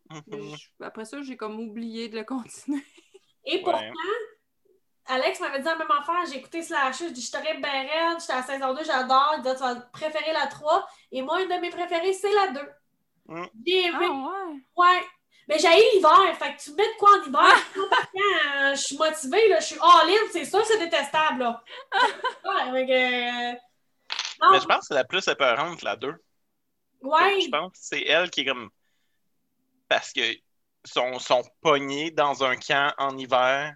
[0.09, 0.55] Mhm.
[0.81, 2.83] après ça, j'ai comme oublié de le continuer.
[3.45, 3.81] Et pourtant,
[5.11, 6.23] Alex m'avait dit la même affaire.
[6.29, 9.33] J'ai écouté Slash, je dis je t'aurais bien raide, j'étais à la saison 2, j'adore.
[9.37, 10.87] Il dit tu vas préférer la 3.
[11.11, 12.59] Et moi, une de mes préférées, c'est la 2.
[13.27, 13.45] Mm.
[13.67, 14.07] J'ai aimé.
[14.09, 14.61] Ah, ouais.
[14.77, 15.01] ouais.
[15.49, 17.41] Mais j'ai l'hiver, fait que tu mets de quoi en hiver?
[17.43, 18.69] Ah!
[18.69, 21.39] Euh, je suis motivée, là, je suis all-in, c'est sûr, c'est détestable.
[21.39, 21.63] Là.
[22.45, 24.49] ouais, mais, euh...
[24.51, 26.13] mais je pense que c'est la plus épeurante, la 2.
[27.01, 27.41] Ouais.
[27.41, 28.69] Je pense que c'est elle qui est comme.
[29.89, 30.21] Parce que
[30.85, 33.75] sont, sont pognés dans un camp en hiver,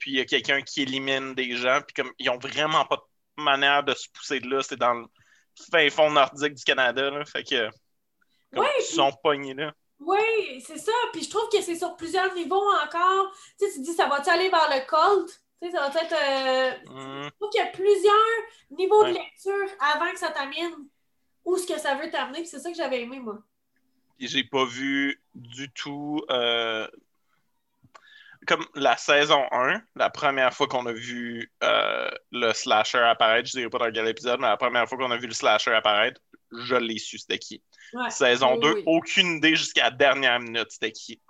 [0.00, 2.96] puis il y a quelqu'un qui élimine des gens, puis comme ils ont vraiment pas
[3.38, 5.06] de manière de se pousser de là, c'est dans le
[5.70, 7.68] fin fond nordique du Canada, là, fait que.
[8.52, 9.72] ils sont pognés là.
[10.00, 10.92] Oui, c'est ça.
[11.12, 13.32] Puis je trouve que c'est sur plusieurs niveaux encore.
[13.58, 15.30] Tu sais, tu dis, ça va-tu aller vers le cult?
[15.60, 16.12] Tu sais, ça va être.
[16.12, 16.90] Euh...
[16.90, 17.24] Mm.
[17.24, 20.72] Je trouve qu'il y a plusieurs niveaux de lecture avant que ça t'amène
[21.44, 22.44] où ce que ça veut t'amener.
[22.46, 23.38] c'est ça que j'avais aimé, moi.
[24.18, 26.22] J'ai pas vu du tout.
[26.30, 26.88] Euh,
[28.46, 33.58] comme la saison 1, la première fois qu'on a vu euh, le slasher apparaître, je
[33.58, 36.20] dirais pas dans quel épisode, mais la première fois qu'on a vu le slasher apparaître,
[36.52, 37.62] je l'ai su c'était qui.
[38.08, 41.20] Saison 2, aucune idée jusqu'à la dernière minute, c'était qui.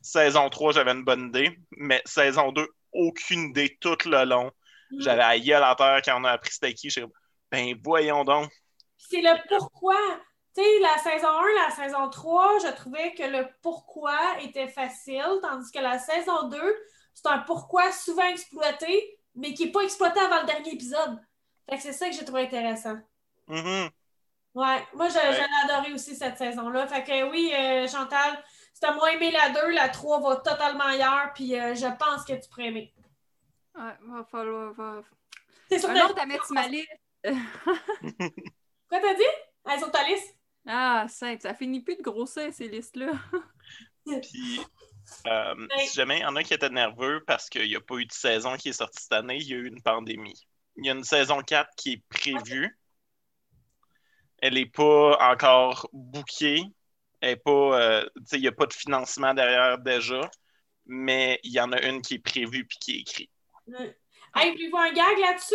[0.00, 4.50] Saison 3, j'avais une bonne idée, mais saison 2, aucune idée tout le long.
[4.90, 5.02] Mm.
[5.02, 6.88] J'avais à gueule à terre quand on a appris c'était qui.
[7.50, 8.50] Ben voyons donc.
[8.96, 9.96] C'est le pourquoi.
[10.56, 15.38] Tu sais, la saison 1, la saison 3, je trouvais que le pourquoi était facile,
[15.42, 16.58] tandis que la saison 2,
[17.12, 21.20] c'est un pourquoi souvent exploité, mais qui n'est pas exploité avant le dernier épisode.
[21.68, 22.96] Fait que c'est ça que j'ai trouvé intéressant.
[23.48, 23.90] Mm-hmm.
[24.54, 25.18] Ouais, moi, j'ai
[25.64, 26.86] adoré aussi cette saison-là.
[26.86, 28.42] Fait que oui, euh, Chantal,
[28.72, 32.24] si t'as moins aimé la 2, la 3 va totalement ailleurs, puis euh, je pense
[32.24, 32.94] que tu pourrais aimer.
[33.74, 34.72] Ouais, va falloir.
[34.72, 35.02] Va...
[35.68, 36.88] C'est sur Un autre à mettre sur ma liste.
[37.24, 39.22] Quoi t'as dit?
[39.66, 40.35] Ah, sur ta liste?
[40.66, 41.42] Ah, simple.
[41.42, 43.12] Ça finit plus de grossir, ces listes-là.
[44.22, 44.60] puis,
[45.26, 47.96] euh, si jamais il y en a qui étaient nerveux parce qu'il n'y a pas
[47.96, 50.46] eu de saison qui est sortie cette année, il y a eu une pandémie.
[50.76, 52.78] Il y a une saison 4 qui est prévue.
[54.38, 56.64] Elle n'est pas encore bookée.
[57.24, 60.30] Euh, il n'y a pas de financement derrière déjà,
[60.84, 63.30] mais il y en a une qui est prévue puis qui est écrite.
[64.34, 65.54] Hey, puis un gag là-dessus?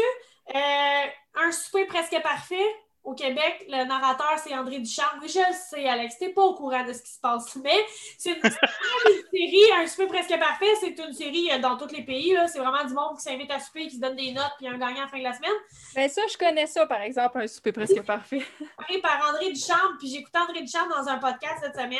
[0.55, 2.65] Euh, un souper presque parfait
[3.03, 5.03] au Québec, le narrateur, c'est André Duchamp.
[5.21, 7.85] Oui, je le sais, Alex, t'es pas au courant de ce qui se passe, mais
[8.17, 8.41] c'est une,
[9.31, 12.37] série, un souper presque parfait, c'est une série euh, dans tous les pays.
[12.47, 14.77] C'est vraiment du monde qui s'invite à souper, qui se donne des notes, puis un
[14.77, 15.51] gagnant à la fin de la semaine.
[15.95, 18.45] Ben ça, je connais ça, par exemple, un souper presque parfait.
[19.01, 21.99] par André Duchamp, puis écouté André Duchamp dans un podcast cette semaine,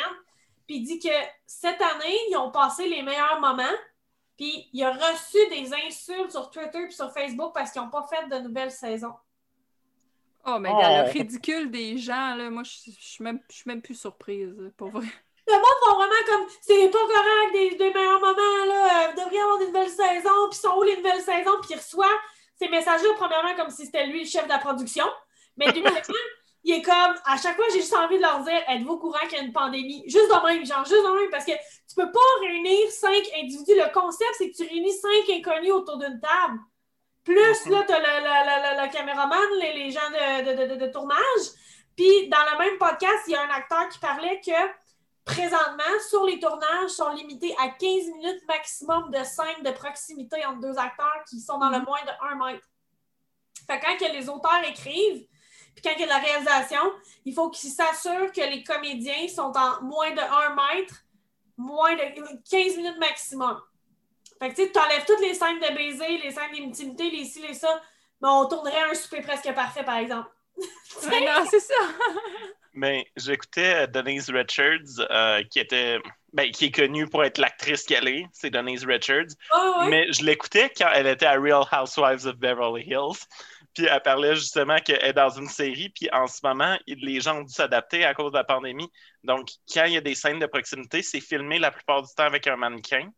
[0.68, 1.14] puis il dit que
[1.46, 3.64] cette année, ils ont passé les meilleurs moments,
[4.36, 8.06] puis il a reçu des insultes sur Twitter et sur Facebook parce qu'ils n'ont pas
[8.08, 9.14] fait de nouvelles saisons.
[10.44, 11.12] Oh, mais le oh.
[11.12, 15.06] ridicule des gens, là, moi, je suis même, même plus surprise, pour vrai.
[15.46, 19.10] Le monde va vraiment comme c'est pas correct des, des meilleurs moments, là.
[19.10, 22.06] Vous devriez avoir des nouvelles saisons, puis sont où les nouvelles saisons, puis il reçoit
[22.58, 25.04] ces messages-là, premièrement, comme si c'était lui le chef de la production.
[25.56, 25.90] Mais deuxièmement,
[26.64, 29.26] il est comme à chaque fois, j'ai juste envie de leur dire êtes-vous au courant
[29.28, 30.04] qu'il y a une pandémie?
[30.06, 33.74] Juste de même, genre, juste de même, parce que tu peux pas réunir cinq individus.
[33.74, 36.58] Le concept, c'est que tu réunis cinq inconnus autour d'une table.
[37.24, 41.18] Plus, là, tu as le, le, caméraman, les, les gens de, de, tournage.
[41.96, 44.50] Puis, dans le même podcast, il y a un acteur qui parlait que
[45.24, 47.80] présentement, sur les tournages, sont limités à 15
[48.16, 51.84] minutes maximum de scène de proximité entre deux acteurs qui sont dans le mm-hmm.
[51.84, 52.68] moins de 1 mètre.
[53.66, 55.24] Fait quand que les auteurs écrivent,
[55.74, 56.92] puis quand il y a de la réalisation,
[57.24, 61.04] il faut qu'ils s'assurent que les comédiens sont en moins de 1 mètre,
[61.56, 62.02] moins de
[62.50, 63.60] 15 minutes maximum.
[64.42, 67.54] Fait que tu enlèves toutes les scènes de baiser, les scènes d'intimité, les ci, les
[67.54, 67.80] ça,
[68.20, 70.28] mais on tournerait un souper presque parfait, par exemple.
[70.56, 71.74] non, c'est ça.
[72.74, 75.98] mais j'écoutais euh, Denise Richards, euh, qui était.
[76.32, 79.28] Ben, qui est connue pour être l'actrice qu'elle est, c'est Denise Richards.
[79.86, 83.26] Mais je l'écoutais quand elle était à Real Housewives of Beverly Hills.
[83.74, 87.40] Puis elle parlait justement qu'elle est dans une série, puis en ce moment, les gens
[87.40, 88.90] ont dû s'adapter à cause de la pandémie.
[89.24, 92.24] Donc, quand il y a des scènes de proximité, c'est filmé la plupart du temps
[92.24, 93.10] avec un mannequin.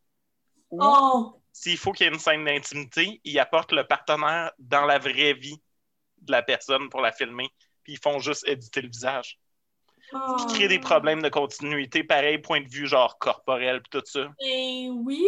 [0.81, 1.41] Oh.
[1.53, 5.35] S'il faut qu'il y ait une scène d'intimité, ils apportent le partenaire dans la vraie
[5.35, 5.61] vie
[6.23, 7.49] de la personne pour la filmer,
[7.83, 9.39] puis ils font juste éditer le visage.
[10.13, 10.37] Oh.
[10.39, 14.29] Qui crée des problèmes de continuité, pareil, point de vue genre corporel, puis tout ça.
[14.41, 15.25] Eh oui.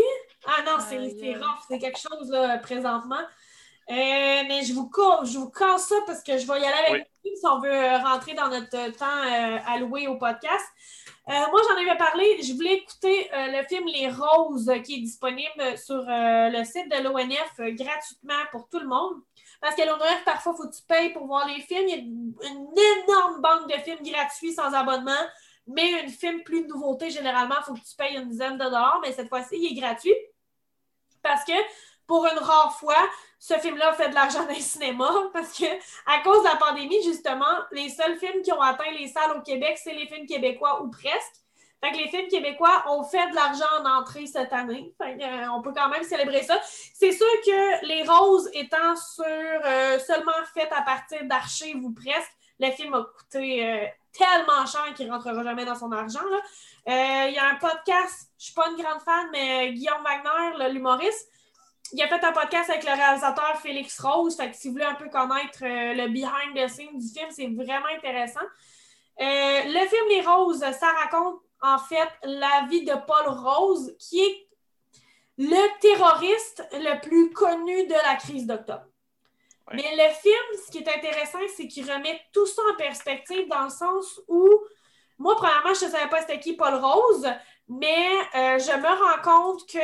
[0.46, 3.22] Ah non, c'est rough, c'est quelque chose là, présentement.
[3.88, 4.90] Euh, mais je vous,
[5.24, 7.96] je vous casse ça parce que je vais y aller avec vous si on veut
[8.04, 10.64] rentrer dans notre temps euh, alloué au podcast.
[11.26, 12.42] Moi, j'en avais parlé.
[12.42, 17.74] Je voulais écouter le film Les Roses qui est disponible sur le site de l'ONF
[17.76, 19.20] gratuitement pour tout le monde.
[19.60, 21.88] Parce qu'à l'ONF, parfois, il faut que tu payes pour voir les films.
[21.88, 22.74] Il y a une
[23.08, 25.12] énorme banque de films gratuits sans abonnement.
[25.66, 28.64] Mais un film plus de nouveauté, généralement, il faut que tu payes une dizaine de
[28.64, 29.00] dollars.
[29.02, 30.14] Mais cette fois-ci, il est gratuit.
[31.22, 31.54] Parce que
[32.06, 32.96] pour une rare fois,
[33.38, 35.66] ce film-là fait de l'argent dans les cinéma parce que
[36.06, 39.42] à cause de la pandémie, justement, les seuls films qui ont atteint les salles au
[39.42, 41.42] Québec, c'est les films québécois ou presque.
[41.82, 44.94] Fait que les films québécois ont fait de l'argent en entrée cette année.
[45.02, 46.58] Euh, on peut quand même célébrer ça.
[46.64, 52.32] C'est sûr que Les Roses étant sur euh, seulement faites à partir d'archives ou presque,
[52.58, 56.20] le film a coûté euh, tellement cher qu'il ne rentrera jamais dans son argent.
[56.86, 60.72] Il y a un podcast, je ne suis pas une grande fan, mais Guillaume Wagner,
[60.72, 61.28] l'humoriste,
[61.92, 64.36] il a fait un podcast avec le réalisateur Félix Rose.
[64.36, 67.48] Fait que si vous voulez un peu connaître le behind the scenes du film, c'est
[67.48, 68.46] vraiment intéressant.
[69.18, 74.46] le film Les Roses, ça raconte en fait la vie de Paul Rose, qui est
[75.38, 78.86] le terroriste le plus connu de la crise d'octobre.
[79.72, 83.64] Mais le film, ce qui est intéressant, c'est qu'il remet tout ça en perspective dans
[83.64, 84.48] le sens où,
[85.18, 87.26] moi, premièrement, je ne savais pas c'était qui Paul Rose,
[87.68, 89.78] mais euh, je me rends compte que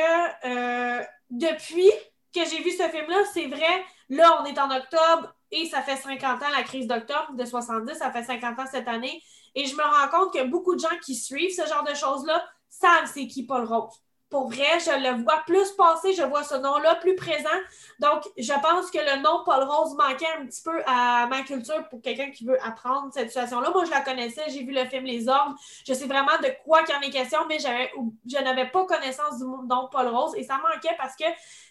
[0.47, 1.89] euh, depuis
[2.33, 5.97] que j'ai vu ce film-là, c'est vrai, là, on est en octobre et ça fait
[5.97, 9.21] 50 ans, la crise d'octobre de 70, ça fait 50 ans cette année.
[9.55, 12.43] Et je me rends compte que beaucoup de gens qui suivent ce genre de choses-là
[12.69, 13.93] savent c'est qui Paul Rose.
[14.33, 17.59] Pour vrai, je le vois plus passer, je vois ce nom-là plus présent.
[17.99, 21.87] Donc, je pense que le nom Paul Rose manquait un petit peu à ma culture
[21.89, 23.69] pour quelqu'un qui veut apprendre cette situation-là.
[23.69, 25.53] Moi, je la connaissais, j'ai vu le film Les Ordres.
[25.85, 29.43] Je sais vraiment de quoi qu'il en est question, mais je n'avais pas connaissance du
[29.43, 31.25] nom Paul Rose et ça manquait parce que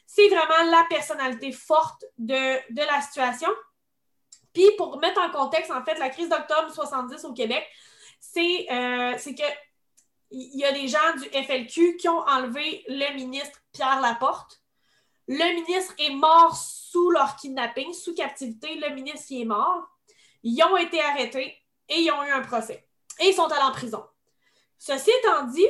[0.07, 3.49] c'est vraiment la personnalité forte de, de la situation.
[4.53, 7.67] Puis, pour mettre en contexte, en fait, la crise d'octobre 70 au Québec,
[8.21, 9.72] c'est euh, que
[10.33, 14.61] il y a des gens du FLQ qui ont enlevé le ministre Pierre Laporte.
[15.29, 18.75] Le ministre est mort sous leur kidnapping, sous captivité.
[18.77, 19.89] Le ministre y est mort.
[20.43, 21.57] Ils ont été arrêtés
[21.89, 22.87] et ils ont eu un procès.
[23.21, 24.05] Et ils sont allés en prison.
[24.79, 25.69] Ceci étant dit,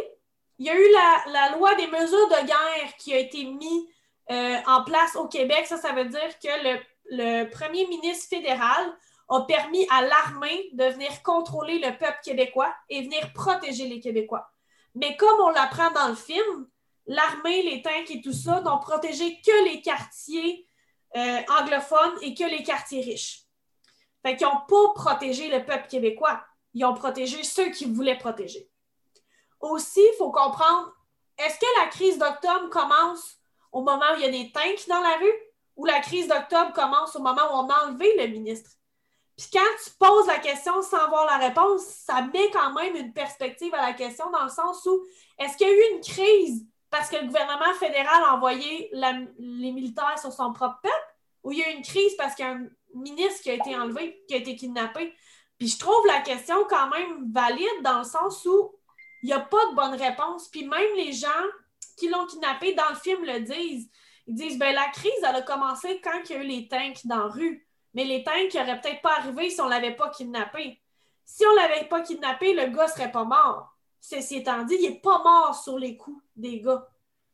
[0.59, 0.93] il y a eu
[1.33, 3.85] la, loi des mesures de guerre qui a été mise
[4.31, 5.67] euh, en place au Québec.
[5.67, 8.93] Ça, ça veut dire que le le premier ministre fédéral
[9.29, 14.51] a permis à l'armée de venir contrôler le peuple québécois et venir protéger les Québécois.
[14.95, 16.69] Mais comme on l'apprend dans le film,
[17.07, 20.67] l'armée, les tanks et tout ça n'ont protégé que les quartiers
[21.17, 23.45] euh, anglophones et que les quartiers riches.
[24.25, 26.43] Fait qu'ils n'ont pas protégé le peuple québécois.
[26.75, 28.71] Ils ont protégé ceux qui voulaient protéger.
[29.61, 30.93] Aussi, il faut comprendre,
[31.39, 33.39] est-ce que la crise d'octobre commence
[33.73, 35.53] au moment où il y a des tanks dans la rue?
[35.77, 38.71] où la crise d'octobre commence au moment où on a enlevé le ministre?
[39.43, 43.13] Puis quand tu poses la question sans voir la réponse, ça met quand même une
[43.13, 45.05] perspective à la question dans le sens où
[45.37, 49.73] est-ce qu'il y a eu une crise parce que le gouvernement fédéral a envoyé les
[49.73, 50.95] militaires sur son propre peuple?
[51.43, 53.55] Ou il y a eu une crise parce qu'il y a un ministre qui a
[53.55, 55.13] été enlevé, qui a été kidnappé?
[55.59, 58.73] Puis je trouve la question quand même valide dans le sens où
[59.25, 60.47] il n'y a pas de bonne réponse.
[60.51, 61.29] Puis même les gens
[61.97, 63.91] qui l'ont kidnappé dans le film le disent.
[64.29, 67.05] Ils disent ben la crise, elle a commencé quand il y a eu les tanks
[67.07, 67.67] dans la rue.
[67.95, 70.81] Mais les tanks n'auraient peut-être pas arrivé si on ne l'avait pas kidnappé.
[71.25, 73.77] Si on ne l'avait pas kidnappé, le gars ne serait pas mort.
[74.01, 76.89] Ceci étant dit, il n'est pas mort sur les coups des gars.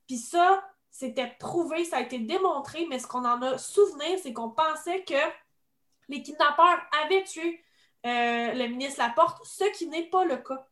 [0.07, 4.33] Puis ça, c'était prouvé, ça a été démontré, mais ce qu'on en a souvenir, c'est
[4.33, 5.15] qu'on pensait que
[6.09, 7.63] les kidnappeurs avaient tué
[8.07, 10.67] euh, le ministre Laporte, ce qui n'est pas le cas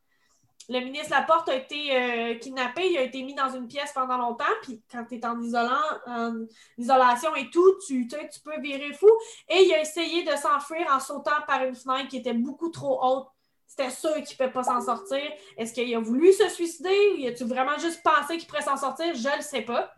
[0.68, 4.18] le ministre Laporte a été euh, kidnappé, il a été mis dans une pièce pendant
[4.18, 6.44] longtemps, puis quand tu es en, isolant, en
[6.76, 9.08] isolation et tout, tu, tu peux virer fou.
[9.48, 12.98] Et il a essayé de s'enfuir en sautant par une fenêtre qui était beaucoup trop
[13.00, 13.28] haute.
[13.68, 15.22] C'était sûr qu'il ne pouvait pas s'en sortir.
[15.56, 19.14] Est-ce qu'il a voulu se suicider ou a-tu vraiment juste pensé qu'il pourrait s'en sortir?
[19.14, 19.92] Je ne le sais pas.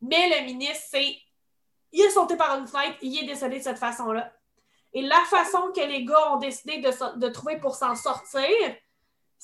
[0.00, 1.16] Mais le ministre, c'est.
[1.92, 4.32] Il a sauté par une fenêtre, il est décédé de cette façon-là.
[4.92, 8.48] Et la façon que les gars ont décidé de trouver pour s'en sortir,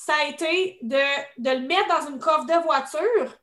[0.00, 0.96] ça a été de,
[1.36, 3.36] le mettre dans une coffre de voiture,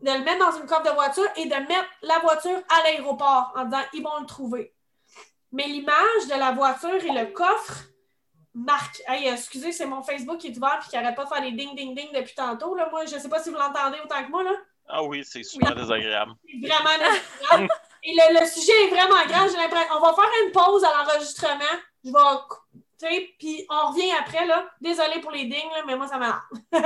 [0.00, 3.52] de le mettre dans une coffre de voiture et de mettre la voiture à l'aéroport
[3.54, 4.74] en disant ils vont le trouver.
[5.52, 7.82] Mais l'image de la voiture et le coffre
[8.54, 9.02] marque.
[9.06, 11.52] Hey, excusez, c'est mon Facebook qui est ouvert et qui n'arrête pas de faire les
[11.52, 12.74] ding ding ding depuis tantôt.
[12.74, 12.88] Là.
[12.90, 14.44] Moi, je ne sais pas si vous l'entendez autant que moi.
[14.44, 14.52] Là.
[14.88, 16.32] Ah oui, c'est super désagréable.
[16.46, 17.68] C'est vraiment désagréable.
[18.02, 19.46] et le, le, sujet est vraiment grand.
[19.46, 19.94] J'ai l'impression.
[19.94, 21.76] On va faire une pause à l'enregistrement.
[22.02, 22.18] Je vais
[23.38, 24.66] puis on revient après, là.
[24.80, 26.42] Désolée pour les dings, mais moi, ça m'a.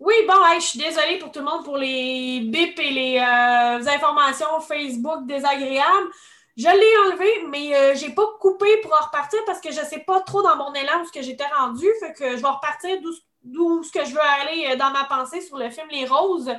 [0.00, 3.86] oui, bon, je suis désolée pour tout le monde pour les bips et les euh,
[3.88, 6.10] informations Facebook désagréables.
[6.56, 10.00] Je l'ai enlevé, mais euh, j'ai pas coupé pour en repartir parce que je sais
[10.00, 11.86] pas trop dans mon élan où ce que j'étais rendu.
[12.00, 12.98] Fait que je vais repartir
[13.42, 16.48] d'où ce que je veux aller euh, dans ma pensée sur le film Les Roses.
[16.48, 16.52] Euh,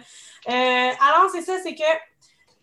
[0.47, 1.83] alors, c'est ça, c'est que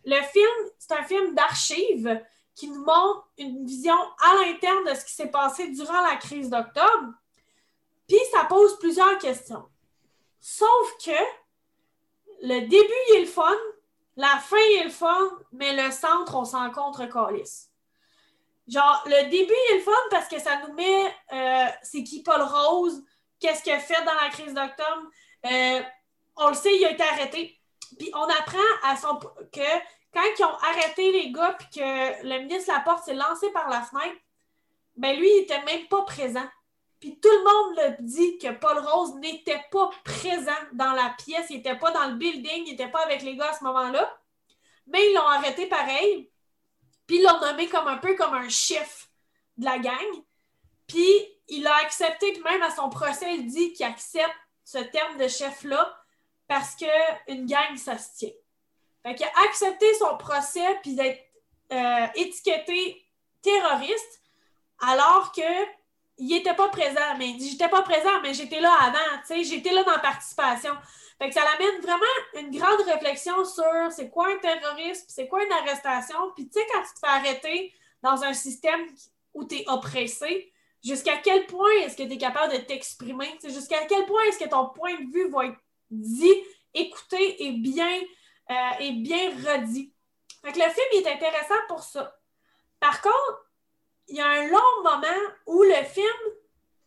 [0.05, 2.21] le film, c'est un film d'archives
[2.59, 6.51] qui nous montre une vision à l'interne de ce qui s'est passé durant la crise
[6.51, 7.13] d'octobre.
[8.09, 9.65] Puis ça pose plusieurs questions.
[10.41, 11.13] Sauf que
[12.43, 13.57] le début est le fun,
[14.17, 17.71] la fin est le fun, mais le centre, on s'en contre calice.
[18.67, 22.43] Genre, le début est le fun parce que ça nous met euh, c'est qui Paul
[22.43, 23.05] Rose,
[23.39, 25.09] qu'est-ce qu'il a fait dans la crise d'octobre?
[25.47, 25.83] Euh,
[26.37, 27.57] on le sait, il a été arrêté.
[27.97, 29.17] Puis on apprend à son
[29.53, 29.61] que
[30.13, 33.83] quand ils ont arrêté les gars puis que le ministre Laporte s'est lancé par la
[33.83, 34.17] fenêtre,
[34.97, 36.49] ben lui, il n'était même pas présent.
[37.01, 41.47] Puis tout le monde le dit que Paul Rose n'était pas présent dans la pièce,
[41.51, 44.19] il n'était pas dans le building, il n'était pas avec les gars à ce moment-là.
[44.87, 46.31] Mais ils l'ont arrêté pareil.
[47.07, 49.09] Puis ils l'ont nommé comme un peu comme un chef
[49.57, 50.25] de la gang.
[50.89, 51.09] Puis
[51.49, 55.29] il a accepté, puis même à son procès, il dit qu'il accepte ce terme de
[55.29, 55.97] chef-là
[56.49, 58.33] parce qu'une gang, ça se tient.
[59.03, 61.21] Fait qu'il a accepté son procès puis d'être
[61.73, 63.05] euh, étiqueté
[63.43, 64.23] terroriste
[64.81, 65.79] alors que
[66.19, 67.17] il n'était pas présent.
[67.19, 69.93] Mais il dit J'étais pas présent, mais j'étais là avant, tu sais, j'étais là dans
[69.93, 70.73] la participation.
[71.19, 72.05] Fait que ça amène vraiment
[72.39, 76.33] une grande réflexion sur c'est quoi un terrorisme, c'est quoi une arrestation.
[76.35, 78.81] Puis tu sais, quand tu te fais arrêter dans un système
[79.35, 80.53] où tu es oppressé,
[80.85, 83.37] jusqu'à quel point est-ce que tu es capable de t'exprimer?
[83.45, 85.59] Jusqu'à quel point est-ce que ton point de vue va être
[85.91, 86.35] dit,
[86.75, 88.01] écouté et bien,
[88.51, 89.93] euh, et bien redit?
[90.43, 92.19] Fait que le film est intéressant pour ça.
[92.81, 93.49] Par contre,
[94.09, 96.33] il y a un long moment où le film,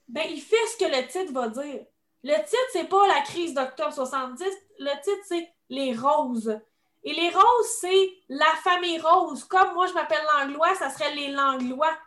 [0.07, 1.85] ben, il fait ce que le titre va dire.
[2.23, 4.43] Le titre, c'est pas la crise d'octobre 70,
[4.79, 6.59] le titre, c'est Les Roses.
[7.03, 9.43] Et les Roses, c'est la famille Rose.
[9.45, 11.97] Comme moi, je m'appelle Langlois, ça serait les Langlois.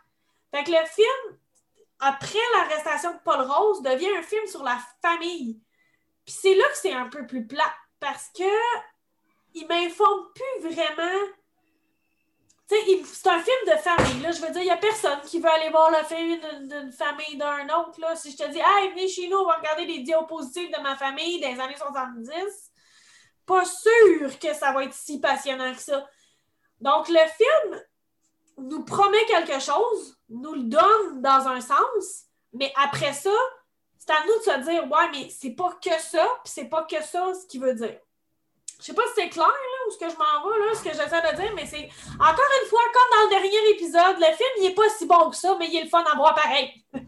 [0.51, 1.37] Fait que le film,
[1.99, 5.59] après l'arrestation de Paul Rose, devient un film sur la famille.
[6.25, 8.43] Puis c'est là que c'est un peu plus plat, parce que
[9.55, 11.25] il m'informe plus vraiment
[12.67, 14.21] c'est un film de famille.
[14.23, 14.31] Là.
[14.31, 17.37] Je veux dire, il n'y a personne qui veut aller voir le film d'une famille
[17.37, 17.99] d'un autre.
[17.99, 18.15] Là.
[18.15, 20.95] Si je te dis, hey, venez chez nous, on va regarder les diapositives de ma
[20.95, 22.31] famille des années 70,
[23.45, 26.07] pas sûr que ça va être si passionnant que ça.
[26.81, 27.81] Donc, le film
[28.57, 33.33] nous promet quelque chose, nous le donne dans un sens, mais après ça,
[33.97, 36.83] c'est à nous de se dire, ouais, mais c'est pas que ça, puis c'est pas
[36.83, 37.99] que ça ce qu'il veut dire.
[38.79, 40.83] Je sais pas si c'est clair, là, où ce que je m'en vais, là, ce
[40.83, 44.35] que j'essaie de dire, mais c'est encore une fois, comme dans le dernier épisode, le
[44.35, 46.35] film, il n'est pas si bon que ça, mais il est le fun à voir
[46.35, 46.83] pareil.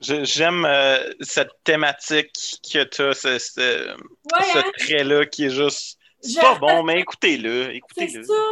[0.00, 4.62] J'aime euh, cette thématique que tu as, ce, ce, hein?
[4.78, 5.98] trait-là qui est juste.
[6.22, 7.74] C'est pas bon, mais écoutez-le.
[7.74, 8.24] Écoutez-le.
[8.24, 8.42] C'est ça.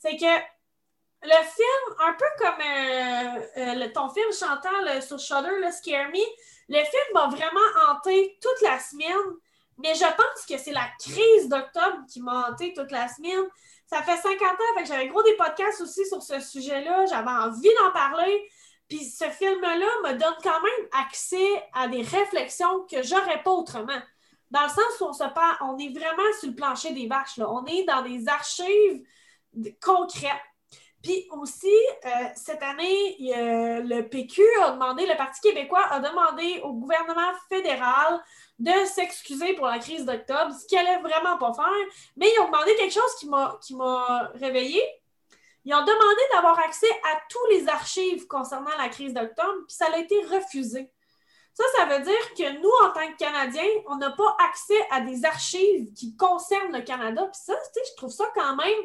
[0.00, 0.42] C'est que
[1.22, 6.18] le film, un peu comme euh, euh, ton film chantant sur Shudder, le Scare Me,
[6.72, 9.36] le film m'a vraiment hanté toute la semaine,
[9.78, 13.44] mais je pense que c'est la crise d'octobre qui m'a hanté toute la semaine.
[13.86, 17.68] Ça fait 50 ans, que j'avais gros des podcasts aussi sur ce sujet-là, j'avais envie
[17.78, 18.48] d'en parler.
[18.88, 24.00] Puis ce film-là me donne quand même accès à des réflexions que j'aurais pas autrement.
[24.50, 27.36] Dans le sens où on se parle, on est vraiment sur le plancher des vaches.
[27.36, 27.50] Là.
[27.50, 29.02] On est dans des archives
[29.82, 30.40] concrètes.
[31.02, 36.74] Puis aussi, euh, cette année, le PQ a demandé, le Parti québécois a demandé au
[36.74, 38.22] gouvernement fédéral
[38.58, 41.86] de s'excuser pour la crise d'octobre, ce qu'il allait vraiment pas faire.
[42.16, 43.14] Mais ils ont demandé quelque chose
[43.60, 44.80] qui m'a réveillé.
[45.64, 49.86] Ils ont demandé d'avoir accès à tous les archives concernant la crise d'octobre, puis ça
[49.92, 50.90] a été refusé.
[51.54, 55.00] Ça, ça veut dire que nous, en tant que Canadiens, on n'a pas accès à
[55.02, 57.22] des archives qui concernent le Canada.
[57.24, 58.78] Puis ça, je trouve ça quand même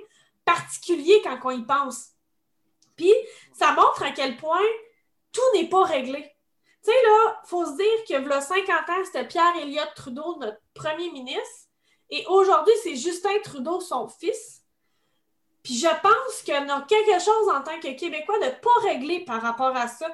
[0.47, 2.13] particulier quand on y pense.
[2.95, 3.13] Puis,
[3.53, 4.65] ça montre à quel point
[5.31, 6.23] tout n'est pas réglé.
[6.83, 10.37] Tu sais, là, il faut se dire que, là, 50 ans, c'était Pierre Elliott Trudeau,
[10.39, 11.67] notre premier ministre.
[12.09, 14.63] Et aujourd'hui, c'est Justin Trudeau, son fils.
[15.67, 19.41] Puis je pense y a quelque chose en tant que Québécois de pas réglé par
[19.41, 20.07] rapport à ça.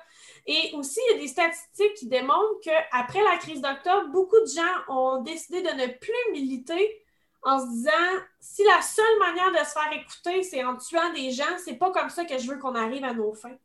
[0.48, 4.48] Et aussi, il y a des statistiques qui démontrent qu'après la crise d'octobre, beaucoup de
[4.48, 7.03] gens ont décidé de ne plus militer
[7.46, 11.32] en se disant si la seule manière de se faire écouter, c'est en tuant des
[11.32, 13.58] gens, c'est pas comme ça que je veux qu'on arrive à nos fins.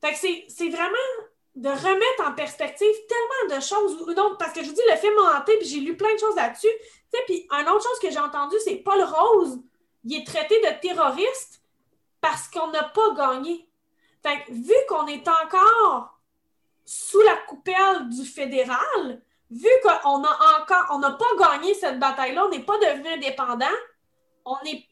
[0.00, 0.18] Fait que
[0.48, 0.96] c'est vraiment
[1.56, 4.14] de remettre en perspective tellement de choses.
[4.14, 6.18] Donc, parce que je vous dis, le film m'a hanté, puis j'ai lu plein de
[6.18, 6.68] choses là-dessus.
[7.26, 9.58] Puis, une autre chose que j'ai entendue, c'est Paul Rose,
[10.04, 11.62] il est traité de terroriste
[12.20, 13.68] parce qu'on n'a pas gagné.
[14.22, 16.20] Fait que, vu qu'on est encore
[16.84, 22.46] sous la coupelle du fédéral, vu qu'on a encore, on n'a pas gagné cette bataille-là,
[22.46, 23.66] on n'est pas devenu indépendant,
[24.44, 24.86] on est.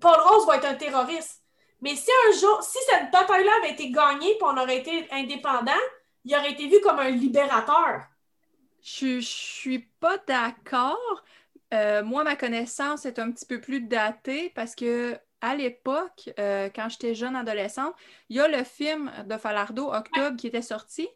[0.00, 1.42] Paul Rose va être un terroriste.
[1.82, 5.72] Mais si un jour, si cette bataille-là avait été gagnée et on aurait été indépendant,
[6.24, 8.02] il aurait été vu comme un libérateur.
[8.82, 11.22] Je, je suis pas d'accord.
[11.72, 16.68] Euh, moi, ma connaissance est un petit peu plus datée parce que à l'époque, euh,
[16.74, 17.94] quand j'étais jeune adolescente,
[18.28, 21.08] il y a le film de Falardo, Octobre, qui était sorti.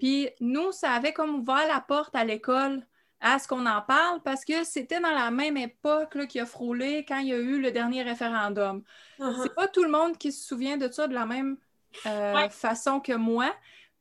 [0.00, 2.84] Puis nous, ça avait comme ouvert la porte à l'école
[3.20, 7.04] à ce qu'on en parle parce que c'était dans la même époque qui a frôlé
[7.06, 8.82] quand il y a eu le dernier référendum.
[9.18, 9.42] Uh-huh.
[9.42, 11.58] C'est pas tout le monde qui se souvient de ça de la même
[12.06, 13.54] euh, façon que moi.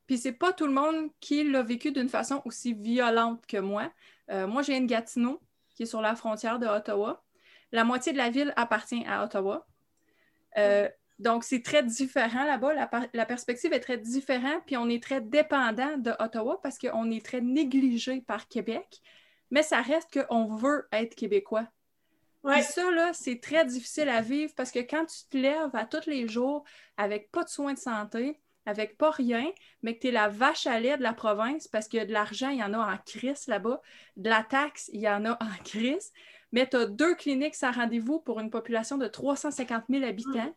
[0.07, 3.91] Puis c'est pas tout le monde qui l'a vécu d'une façon aussi violente que moi.
[4.31, 5.41] Euh, moi, j'ai une Gatineau
[5.75, 7.21] qui est sur la frontière de Ottawa.
[7.73, 9.67] La moitié de la ville appartient à Ottawa.
[10.57, 10.87] Euh,
[11.19, 12.73] donc, c'est très différent là-bas.
[13.13, 17.25] La, perspective est très différente, puis on est très dépendant de Ottawa parce qu'on est
[17.25, 19.01] très négligé par Québec,
[19.51, 21.67] mais ça reste qu'on veut être québécois.
[22.55, 25.83] Et ça, là, c'est très difficile à vivre parce que quand tu te lèves à
[25.83, 26.63] tous les jours
[26.95, 29.45] avec pas de soins de santé, avec pas rien,
[29.81, 32.49] mais que tu es la vache à lait de la province parce que de l'argent,
[32.49, 33.81] il y en a en crise là-bas,
[34.15, 36.13] de la taxe, il y en a en crise,
[36.51, 40.55] mais tu as deux cliniques sans rendez-vous pour une population de 350 000 habitants.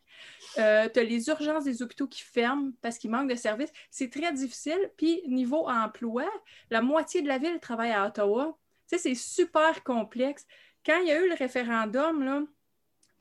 [0.59, 3.73] Euh, tu as les urgences des hôpitaux qui ferment parce qu'il manque de services.
[3.91, 4.91] C'est très difficile.
[4.97, 6.25] Puis, niveau emploi,
[6.71, 8.57] la moitié de la ville travaille à Ottawa.
[8.89, 10.47] Tu sais, c'est super complexe.
[10.85, 12.43] Quand il y a eu le référendum, là,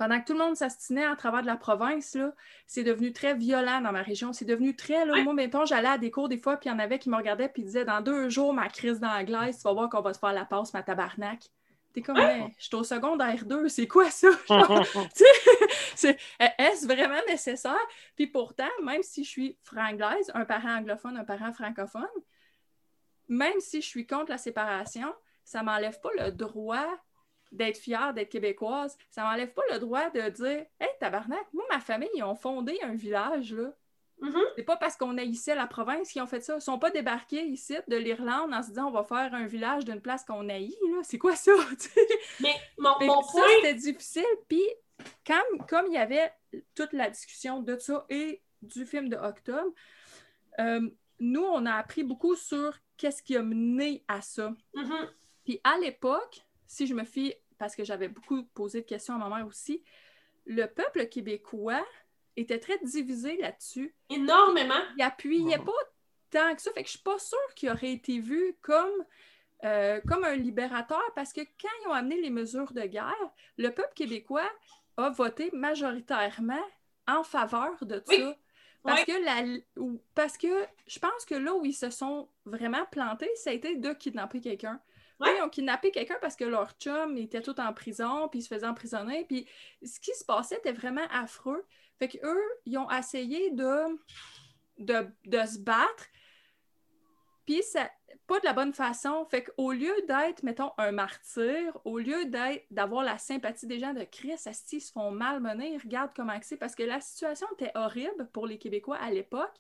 [0.02, 2.18] pendant que tout le monde s'astinait à travers de la province,
[2.66, 4.34] c'est devenu très violent dans ma région.
[4.34, 5.06] C'est devenu très.
[5.06, 7.08] Là, Moi, mettons, j'allais à des cours des fois, puis il y en avait qui
[7.10, 10.16] me regardaient puis disaient Dans deux jours, ma crise d'anglais, tu vas voir qu'on va
[10.16, 11.52] se faire la passe, ma tabarnak.
[11.94, 12.18] T'es comme,
[12.58, 14.30] je suis au secondaire 2, c'est quoi ça?
[16.00, 17.76] Est-ce vraiment nécessaire?
[18.16, 22.08] Puis pourtant, même si je suis franglaise, un parent anglophone, un parent francophone,
[23.28, 25.14] même si je suis contre la séparation,
[25.44, 26.88] ça m'enlève pas le droit
[27.52, 28.98] d'être fière d'être québécoise.
[29.10, 32.78] Ça m'enlève pas le droit de dire Hey, tabarnak, moi, ma famille, ils ont fondé
[32.84, 33.74] un village, là.
[34.22, 34.44] Mm-hmm.
[34.56, 36.56] C'est pas parce qu'on haïssait la province qu'ils ont fait ça.
[36.56, 39.84] Ils sont pas débarqués ici de l'Irlande en se disant on va faire un village
[39.84, 40.78] d'une place qu'on haït.
[41.04, 41.52] C'est quoi ça?
[42.40, 44.24] Mais mon, mon ça, c'était difficile.
[44.48, 44.64] Puis,
[45.68, 46.32] comme il y avait
[46.76, 49.74] toute la discussion de ça et du film de Octobre,
[50.60, 50.88] euh,
[51.20, 54.54] nous, on a appris beaucoup sur qu'est-ce qui a mené à ça.
[54.76, 55.10] Mm-hmm.
[55.46, 59.18] Puis à l'époque, si je me fie, parce que j'avais beaucoup posé de questions à
[59.18, 59.84] ma mère aussi,
[60.46, 61.86] le peuple québécois
[62.38, 63.94] était très divisé là-dessus.
[64.10, 64.82] Énormément.
[64.98, 65.72] Il appuyait pas
[66.30, 66.72] tant que ça.
[66.72, 69.06] Fait que je suis pas sûre qu'il aurait été vu comme,
[69.64, 73.70] euh, comme un libérateur parce que quand ils ont amené les mesures de guerre, le
[73.70, 74.50] peuple québécois
[74.98, 76.64] a voté majoritairement
[77.08, 78.36] en faveur de ça.
[78.84, 79.60] Parce, que la,
[80.16, 83.76] parce que je pense que là où ils se sont vraiment plantés, ça a été
[83.76, 84.82] de kidnapper quelqu'un.
[85.24, 88.48] Ils ont kidnappé quelqu'un parce que leur chum était tout en prison, puis ils se
[88.48, 89.26] faisaient emprisonner.
[89.26, 89.48] Puis
[89.84, 91.64] ce qui se passait était vraiment affreux.
[92.02, 94.00] Fait qu'eux, ils ont essayé de,
[94.80, 96.08] de, se battre,
[97.46, 97.92] puis ça,
[98.26, 99.24] pas de la bonne façon.
[99.30, 102.26] Fait qu'au lieu d'être, mettons, un martyr, au lieu
[102.72, 106.74] d'avoir la sympathie des gens de Christ, ils se font malmener, regarde comment c'est, parce
[106.74, 109.56] que la situation était horrible pour les Québécois à l'époque,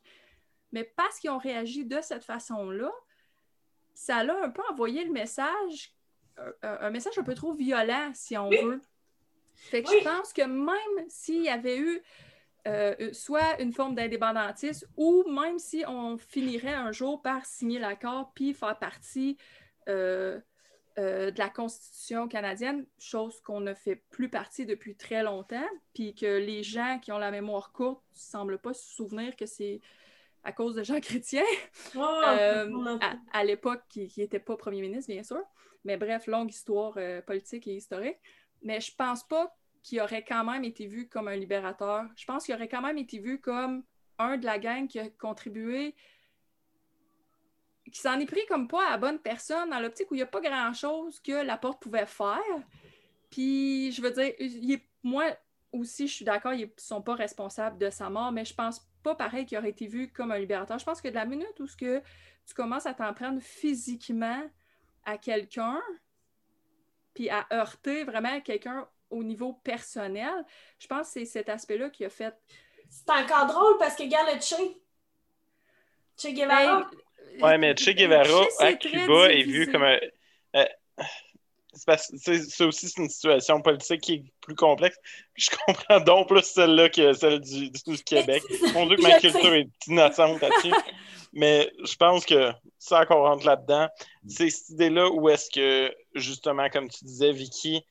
[0.71, 2.91] mais parce qu'ils ont réagi de cette façon-là,
[3.93, 5.93] ça a un peu envoyé le message,
[6.63, 8.81] un, message un peu trop violent, si on veut.
[9.53, 12.01] Fait que je pense que même s'il y avait eu
[12.67, 18.33] euh, soit une forme d'indépendantisme ou même si on finirait un jour par signer l'accord
[18.35, 19.35] puis faire partie
[19.89, 20.39] euh,
[20.99, 26.13] euh, de la Constitution canadienne, chose qu'on ne fait plus partie depuis très longtemps, puis
[26.13, 29.81] que les gens qui ont la mémoire courte ne semblent pas se souvenir que c'est
[30.43, 31.41] à cause de gens chrétiens
[33.33, 35.41] à, l'époque qui n'était pas premier ministre, bien sûr.
[35.83, 36.95] Mais bref, longue histoire
[37.25, 38.19] politique et historique.
[38.61, 39.51] Mais je pense pas
[39.83, 42.05] qui aurait quand même été vu comme un libérateur.
[42.15, 43.83] Je pense qu'il aurait quand même été vu comme
[44.19, 45.95] un de la gang qui a contribué,
[47.91, 50.23] qui s'en est pris comme pas à la bonne personne dans l'optique où il n'y
[50.23, 52.37] a pas grand-chose que la porte pouvait faire.
[53.29, 55.25] Puis, je veux dire, moi
[55.71, 58.87] aussi, je suis d'accord, ils ne sont pas responsables de sa mort, mais je pense
[59.03, 60.77] pas pareil qu'il aurait été vu comme un libérateur.
[60.77, 62.01] Je pense que de la minute où ce que
[62.45, 64.41] tu commences à t'en prendre physiquement
[65.05, 65.81] à quelqu'un,
[67.13, 70.45] puis à heurter vraiment quelqu'un au niveau personnel,
[70.79, 72.33] je pense que c'est cet aspect-là qui a fait.
[72.89, 74.77] C'est encore drôle parce que, regarde le Che.
[76.17, 76.89] Che Guevara.
[77.39, 79.99] Ben, ouais, mais Che Guevara à Cuba est vu comme un.
[80.55, 80.65] Euh,
[81.73, 84.97] c'est aussi une situation politique qui est plus complexe.
[85.35, 87.71] Je comprends donc plus celle-là que celle du,
[88.05, 88.43] Québec.
[88.73, 90.73] Mon Dieu, que ma culture est innocente là-dessus.
[91.33, 93.87] Mais je pense que ça qu'on rentre là-dedans,
[94.27, 97.85] c'est cette idée-là où est-ce que, justement, comme tu disais, Vicky,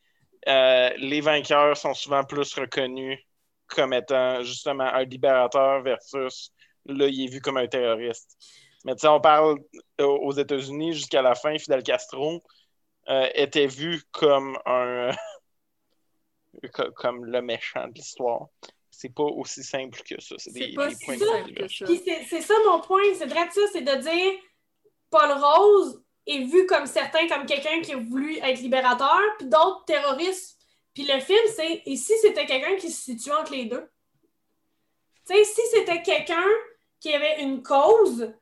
[0.49, 3.19] euh, les vainqueurs sont souvent plus reconnus
[3.67, 6.53] comme étant justement un libérateur versus
[6.87, 8.37] là, il est vu comme un terroriste.
[8.85, 9.59] Mais tu sais, on parle
[9.99, 12.43] aux États-Unis jusqu'à la fin, Fidel Castro
[13.09, 15.11] euh, était vu comme un
[16.97, 18.47] comme le méchant de l'histoire.
[18.91, 20.35] C'est pas aussi simple que ça.
[20.39, 24.41] C'est des, points de C'est ça mon point, c'est vrai ça, c'est de dire
[25.11, 29.85] Paul Rose est vu comme certain comme quelqu'un qui a voulu être libérateur, puis d'autres
[29.87, 30.59] terroristes.
[30.95, 33.89] Puis le film, c'est et si c'était quelqu'un qui se situe entre les deux?
[35.27, 36.47] Tu sais, si c'était quelqu'un
[36.99, 38.33] qui avait une cause,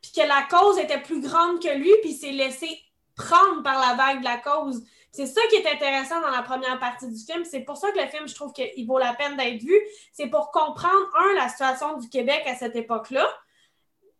[0.00, 2.68] puis que la cause était plus grande que lui, puis s'est laissé
[3.16, 4.82] prendre par la vague de la cause.
[5.12, 7.44] C'est ça qui est intéressant dans la première partie du film.
[7.44, 9.76] C'est pour ça que le film, je trouve qu'il vaut la peine d'être vu.
[10.12, 13.28] C'est pour comprendre, un, la situation du Québec à cette époque-là,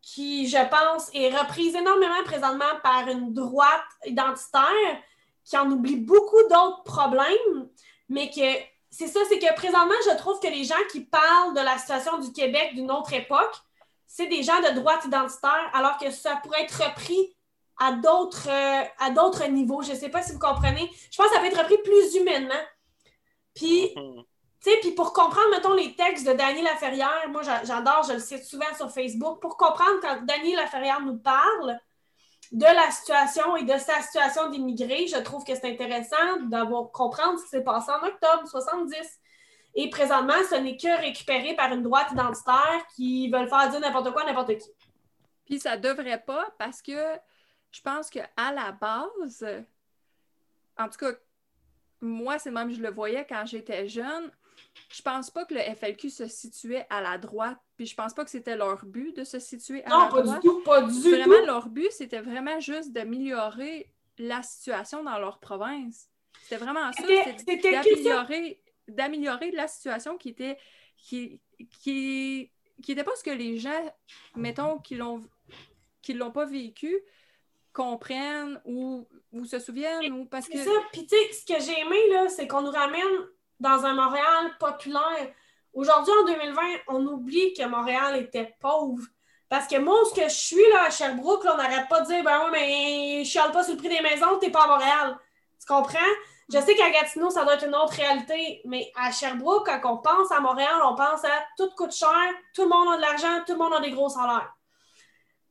[0.03, 5.03] qui, je pense, est reprise énormément présentement par une droite identitaire
[5.45, 7.69] qui en oublie beaucoup d'autres problèmes,
[8.09, 8.41] mais que
[8.91, 12.19] c'est ça, c'est que présentement, je trouve que les gens qui parlent de la situation
[12.19, 13.55] du Québec d'une autre époque,
[14.07, 17.37] c'est des gens de droite identitaire, alors que ça pourrait être repris
[17.79, 19.83] à d'autres euh, niveaux.
[19.83, 20.91] Je ne sais pas si vous comprenez.
[21.11, 22.63] Je pense que ça peut être repris plus humainement.
[23.55, 24.25] Puis, mm-hmm.
[24.63, 28.19] Tu sais, puis pour comprendre, mettons, les textes de Daniel Laferrière, moi, j'adore, je le
[28.19, 31.79] cite souvent sur Facebook, pour comprendre quand Daniel Laferrière nous parle
[32.53, 37.39] de la situation et de sa situation d'immigré, je trouve que c'est intéressant d'avoir comprendre
[37.39, 38.97] ce qui s'est passé en octobre 70.
[39.77, 44.13] Et présentement, ce n'est que récupéré par une droite identitaire qui veulent faire dire n'importe
[44.13, 44.69] quoi, n'importe qui.
[45.47, 47.19] Puis ça devrait pas parce que
[47.71, 49.47] je pense qu'à la base,
[50.77, 51.13] en tout cas,
[52.01, 54.31] moi, c'est même je le voyais quand j'étais jeune,
[54.93, 58.25] je pense pas que le FLQ se situait à la droite, puis je pense pas
[58.25, 60.25] que c'était leur but de se situer à la droite.
[60.25, 61.11] Non, pas du tout, pas du tout.
[61.11, 66.09] Vraiment, leur but, c'était vraiment juste d'améliorer la situation dans leur province.
[66.43, 67.03] C'était vraiment ça,
[67.39, 70.59] c'était d'améliorer d'améliorer la situation qui était
[70.97, 71.41] qui,
[71.81, 72.51] qui,
[72.83, 73.95] qui était pas ce que les gens,
[74.35, 75.23] mettons, qui l'ont
[76.03, 77.01] qui l'ont pas vécu,
[77.73, 80.59] comprennent ou, ou se souviennent ou parce que.
[80.59, 80.71] C'est ça.
[80.93, 83.29] Puis tu sais, ce que j'ai aimé, là, c'est qu'on nous ramène
[83.61, 85.33] dans un Montréal populaire.
[85.73, 89.05] Aujourd'hui, en 2020, on oublie que Montréal était pauvre.
[89.49, 92.25] Parce que moi, ce que je suis là à Sherbrooke, on n'arrête pas de dire
[92.25, 95.19] Ben oui, mais je chiale pas sur le prix des maisons, t'es pas à Montréal.
[95.61, 95.99] Tu comprends?
[96.53, 99.99] Je sais qu'à Gatineau, ça doit être une autre réalité, mais à Sherbrooke, quand on
[99.99, 102.11] pense à Montréal, on pense à tout coûte cher,
[102.55, 104.53] tout le monde a de l'argent, tout le monde a des gros salaires.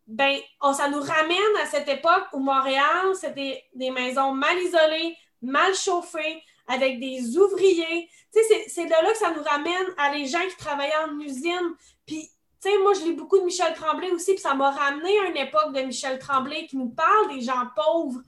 [0.08, 0.40] Ben,
[0.74, 6.44] ça nous ramène à cette époque où Montréal, c'était des maisons mal isolées, mal chauffées,
[6.70, 8.10] avec des ouvriers.
[8.32, 11.76] C'est de là que ça nous ramène à les gens qui travaillaient en usine.
[12.06, 12.30] Puis,
[12.62, 15.26] tu sais, moi, je lis beaucoup de Michel Tremblay aussi, puis ça m'a ramené à
[15.26, 18.22] une époque de Michel Tremblay qui nous parle des gens pauvres,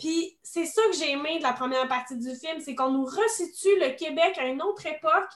[0.00, 3.04] puis c'est ça que j'ai aimé de la première partie du film, c'est qu'on nous
[3.04, 5.30] resitue le Québec à une autre époque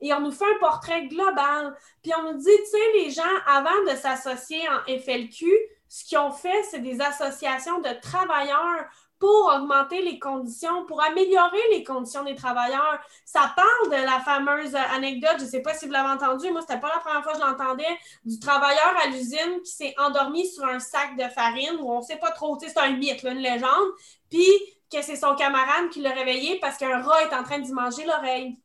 [0.00, 1.76] et on nous fait un portrait global.
[2.02, 5.46] Puis on nous dit, tu sais, les gens, avant de s'associer en FLQ,
[5.88, 8.86] ce qu'ils ont fait, c'est des associations de travailleurs
[9.18, 13.00] pour augmenter les conditions, pour améliorer les conditions des travailleurs.
[13.24, 16.60] Ça parle de la fameuse anecdote, je ne sais pas si vous l'avez entendu, moi,
[16.60, 20.46] c'était pas la première fois que je l'entendais, du travailleur à l'usine qui s'est endormi
[20.46, 23.38] sur un sac de farine, où on ne sait pas trop, c'est un mythe, une
[23.38, 23.88] légende,
[24.30, 24.46] puis
[24.92, 28.04] que c'est son camarade qui l'a réveillé parce qu'un rat est en train d'y manger
[28.04, 28.58] l'oreille.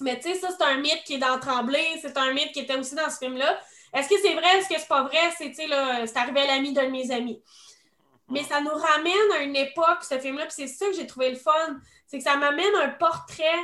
[0.00, 2.60] Mais tu sais, ça, c'est un mythe qui est dans Tremblay, c'est un mythe qui
[2.60, 3.58] était aussi dans ce film-là.
[3.96, 5.30] Est-ce que c'est vrai, est-ce que c'est pas vrai?
[5.38, 7.42] C'est, arrivé à l'ami d'un de mes amis.
[8.28, 11.30] Mais ça nous ramène à une époque, ce film-là, puis c'est ça que j'ai trouvé
[11.30, 13.62] le fun, c'est que ça m'amène un portrait,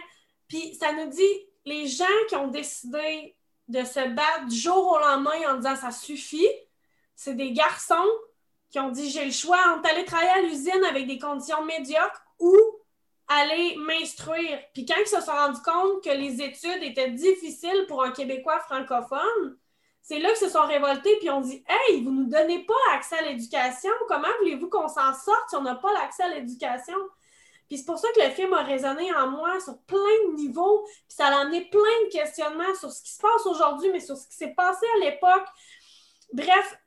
[0.49, 3.37] puis ça nous dit les gens qui ont décidé
[3.69, 6.49] de se battre du jour au lendemain en disant ça suffit,
[7.15, 8.09] c'est des garçons
[8.71, 12.23] qui ont dit j'ai le choix entre aller travailler à l'usine avec des conditions médiocres
[12.39, 12.57] ou
[13.29, 14.61] aller m'instruire.
[14.73, 18.61] Puis quand ils se sont rendus compte que les études étaient difficiles pour un Québécois
[18.61, 19.59] francophone,
[20.03, 22.75] c'est là qu'ils se sont révoltés puis ont dit Hey, vous ne nous donnez pas
[22.93, 23.93] accès à l'éducation.
[24.09, 26.97] Comment voulez-vous qu'on s'en sorte si on n'a pas l'accès à l'éducation?
[27.69, 29.97] Puis c'est pour ça que le film a résonné en moi sur plein
[30.29, 30.85] de niveaux.
[30.85, 34.17] Puis ça a amené plein de questionnements sur ce qui se passe aujourd'hui, mais sur
[34.17, 35.47] ce qui s'est passé à l'époque.
[36.33, 36.79] Bref,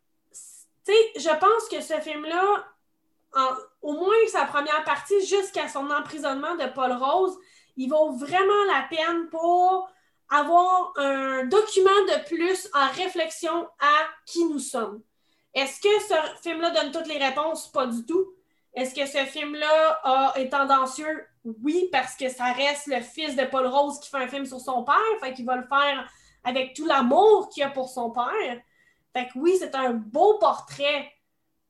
[0.86, 2.66] tu sais, je pense que ce film-là,
[3.82, 7.36] au moins sa première partie, jusqu'à son emprisonnement de Paul Rose,
[7.78, 9.90] il vaut vraiment la peine pour
[10.30, 13.96] avoir un document de plus en réflexion à
[14.26, 15.02] qui nous sommes.
[15.54, 17.72] Est-ce que ce film-là donne toutes les réponses?
[17.72, 18.34] Pas du tout.
[18.74, 21.26] Est-ce que ce film-là est tendancieux?
[21.64, 24.60] Oui, parce que ça reste le fils de Paul Rose qui fait un film sur
[24.60, 26.10] son père, fait qu'il va le faire
[26.44, 28.62] avec tout l'amour qu'il a pour son père.
[29.14, 31.12] Fait que oui, c'est un beau portrait,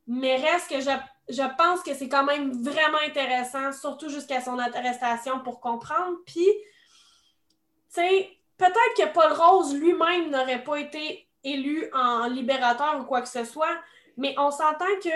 [0.08, 0.90] mais reste que je
[1.28, 6.18] je pense que c'est quand même vraiment intéressant, surtout jusqu'à son arrestation pour comprendre.
[6.26, 13.04] Puis, tu sais, peut-être que Paul Rose lui-même n'aurait pas été élu en libérateur ou
[13.04, 13.78] quoi que ce soit,
[14.18, 15.10] mais on s'entend que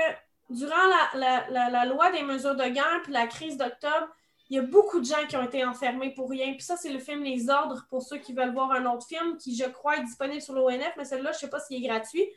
[0.50, 0.76] durant
[1.14, 4.08] la, loi des mesures de guerre puis la crise d'octobre,
[4.50, 6.54] il y a beaucoup de gens qui ont été enfermés pour rien.
[6.54, 9.38] Puis ça, c'est le film Les Ordres pour ceux qui veulent voir un autre film
[9.38, 11.88] qui, je crois, est disponible sur l'ONF, mais celui-là, je ne sais pas s'il est
[11.88, 12.28] gratuit.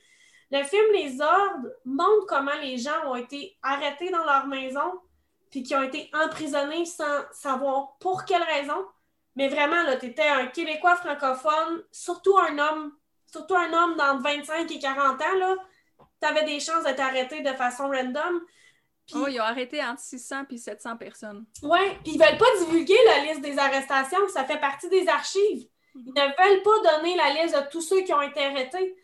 [0.51, 5.01] Le film Les Ordres montre comment les gens ont été arrêtés dans leur maison
[5.51, 8.85] puis qui ont été emprisonnés sans savoir pour quelle raison.
[9.37, 12.93] Mais vraiment, là, tu étais un Québécois francophone, surtout un homme,
[13.27, 15.55] surtout un homme dans 25 et 40 ans, là,
[16.21, 18.43] tu avais des chances d'être arrêté de façon random.
[19.15, 21.45] Oh, ils ont arrêté entre 600 et 700 personnes.
[21.63, 25.69] Oui, puis ils veulent pas divulguer la liste des arrestations, ça fait partie des archives.
[25.95, 28.97] Ils ne veulent pas donner la liste de tous ceux qui ont été arrêtés.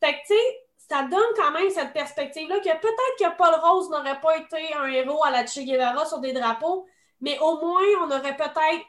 [0.00, 3.90] Fait que, tu sais, ça donne quand même cette perspective-là que peut-être que Paul Rose
[3.90, 6.86] n'aurait pas été un héros à la Che Guevara sur des drapeaux,
[7.20, 8.84] mais au moins, on aurait peut-être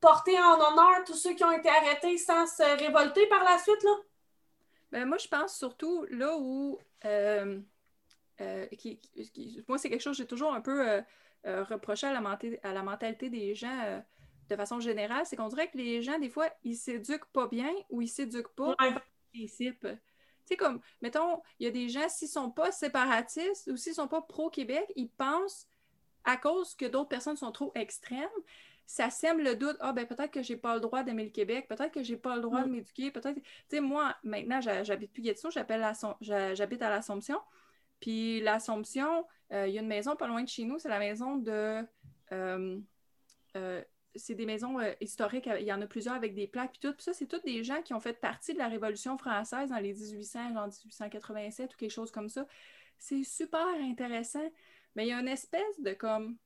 [0.00, 3.82] porté en honneur tous ceux qui ont été arrêtés sans se révolter par la suite,
[3.82, 3.96] là?
[4.92, 6.78] Ben, moi, je pense surtout là où.
[7.04, 7.60] Euh,
[8.40, 8.66] euh,
[9.68, 11.02] moi, c'est quelque chose que j'ai toujours un peu
[11.46, 14.02] euh, reproché à la, à la, mentalité des gens
[14.48, 15.24] de façon générale.
[15.24, 18.54] C'est qu'on dirait que les gens, des fois, ils s'éduquent pas bien ou ils s'éduquent
[18.54, 19.00] pas par
[19.32, 19.80] principe.
[19.80, 19.98] Tu
[20.44, 24.06] sais, comme, mettons, il y a des gens, s'ils sont pas séparatistes ou s'ils sont
[24.06, 25.66] pas pro-Québec, ils pensent,
[26.24, 28.28] à cause que d'autres personnes sont trop extrêmes,
[28.86, 31.66] ça sème le doute, ah ben peut-être que j'ai pas le droit d'aimer le Québec,
[31.68, 32.72] peut-être que j'ai pas le droit de mm.
[32.72, 37.40] m'éduquer, peut-être, tu sais, moi, maintenant, j'habite plus Gatineau, j'habite à l'Assomption,
[38.00, 40.98] puis l'Assomption, euh, il y a une maison pas loin de chez nous, c'est la
[40.98, 41.84] maison de...
[42.32, 42.78] Euh,
[43.56, 43.82] euh,
[44.14, 46.94] c'est des maisons historiques, il y en a plusieurs avec des plaques, puis tout.
[46.94, 49.76] Puis ça, c'est tous des gens qui ont fait partie de la Révolution française dans
[49.76, 52.46] les 1800, genre 1887 ou quelque chose comme ça.
[52.96, 54.50] C'est super intéressant.
[54.94, 56.38] Mais il y a une espèce de comme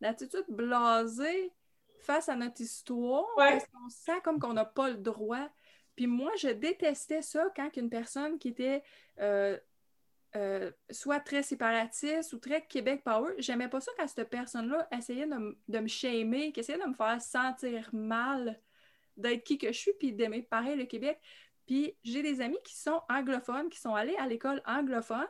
[0.00, 1.52] d'attitude blasée
[2.00, 3.26] face à notre histoire.
[3.36, 5.48] Parce qu'on sent comme qu'on n'a pas le droit.
[5.96, 8.82] Puis moi, je détestais ça quand une personne qui était
[9.20, 9.58] euh,
[10.36, 13.32] euh, soit très séparatiste ou très Québec Power.
[13.38, 16.94] J'aimais pas ça quand cette personne-là essayait de, de, me shamer, qui essayait de me
[16.94, 18.60] faire sentir mal
[19.16, 21.18] d'être qui que je suis, puis d'aimer pareil le Québec.
[21.66, 25.26] Puis j'ai des amis qui sont anglophones, qui sont allés à l'école anglophone,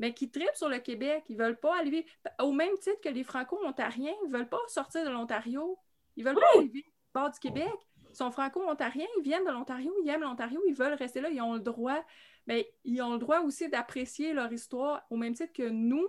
[0.00, 1.22] mais qui tripent sur le Québec.
[1.28, 2.04] Ils veulent pas aller
[2.40, 5.78] au même titre que les Franco-Ontariens, ils veulent pas sortir de l'Ontario.
[6.16, 7.70] Ils veulent pas aller vivre au bord du Québec.
[8.10, 11.40] Ils sont franco-ontariens, ils viennent de l'Ontario, ils aiment l'Ontario, ils veulent rester là, ils
[11.40, 12.04] ont le droit
[12.46, 16.06] mais ils ont le droit aussi d'apprécier leur histoire au même titre que nous.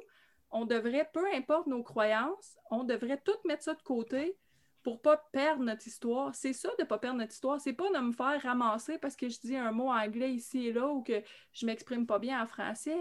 [0.50, 4.38] On devrait, peu importe nos croyances, on devrait tout mettre ça de côté
[4.82, 6.34] pour pas perdre notre histoire.
[6.34, 7.62] C'est ça de pas perdre notre histoire.
[7.62, 10.74] C'est pas de me faire ramasser parce que je dis un mot anglais ici et
[10.74, 11.22] là ou que
[11.54, 12.98] je m'exprime pas bien en français.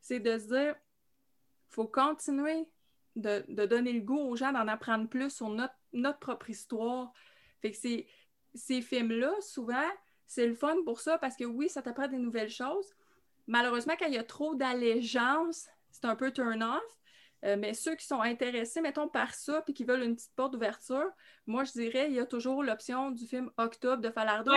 [0.00, 0.74] C'est de se dire,
[1.68, 2.68] faut continuer
[3.16, 7.12] de, donner le goût aux gens d'en apprendre plus sur notre, notre propre histoire.
[7.60, 7.76] Fait que
[8.54, 9.88] ces films-là, souvent,
[10.26, 12.94] c'est le fun pour ça parce que oui, ça t'apprend des nouvelles choses.
[13.46, 16.82] Malheureusement, quand il y a trop d'allégeance, c'est un peu turn-off.
[17.44, 20.52] Euh, mais ceux qui sont intéressés, mettons, par ça, puis qui veulent une petite porte
[20.52, 21.10] d'ouverture,
[21.46, 24.52] moi, je dirais, il y a toujours l'option du film Octobre de Falardeau,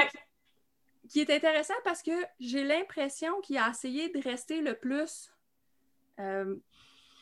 [1.10, 5.33] qui est intéressant parce que j'ai l'impression qu'il a essayé de rester le plus,
[6.20, 6.56] euh,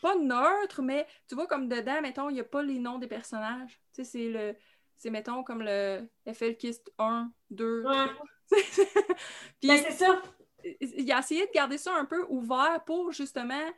[0.02, 3.08] pas neutre, mais tu vois, comme dedans, mettons, il n'y a pas les noms des
[3.08, 3.80] personnages.
[3.94, 4.56] Tu sais, c'est le,
[4.98, 8.10] c'est, mettons, comme le FL Kist 1, 2, ben,
[9.62, 10.22] c'est ça.
[10.80, 13.72] Il a essayé de garder ça un peu ouvert pour justement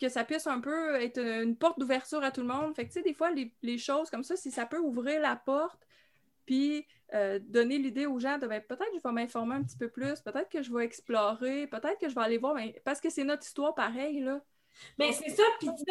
[0.00, 2.74] que ça puisse un peu être une porte d'ouverture à tout le monde.
[2.74, 5.36] Fait que, tu sais, des fois, les, choses comme ça, si ça peut ouvrir la
[5.36, 5.86] porte,
[6.46, 9.76] puis euh, donner l'idée aux gens de ben, peut-être que je vais m'informer un petit
[9.76, 13.00] peu plus, peut-être que je vais explorer, peut-être que je vais aller voir, mais, parce
[13.00, 14.40] que c'est notre histoire pareil, là.
[14.98, 15.84] Mais c'est ça, puis tu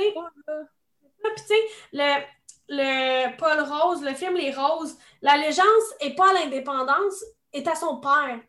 [1.45, 1.55] sais,
[1.93, 2.23] le,
[2.69, 7.97] le Paul Rose, le film Les Roses, l'allégeance n'est pas à l'indépendance, est à son
[7.97, 8.39] père.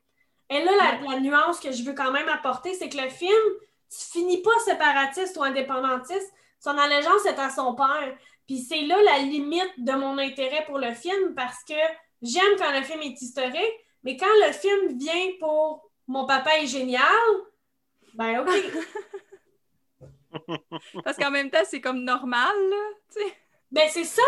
[0.49, 3.31] Et là, la, nuance que je veux quand même apporter, c'est que le film,
[3.91, 8.17] tu finis pas séparatiste ou indépendantiste, son allégeance est à son père.
[8.47, 11.75] Puis c'est là la limite de mon intérêt pour le film parce que
[12.23, 16.67] j'aime quand le film est historique, mais quand le film vient pour mon papa est
[16.67, 17.03] génial,
[18.15, 18.51] ben OK.
[21.05, 23.37] parce qu'en même temps, c'est comme normal, là, tu sais.
[23.71, 24.23] Ben c'est ça!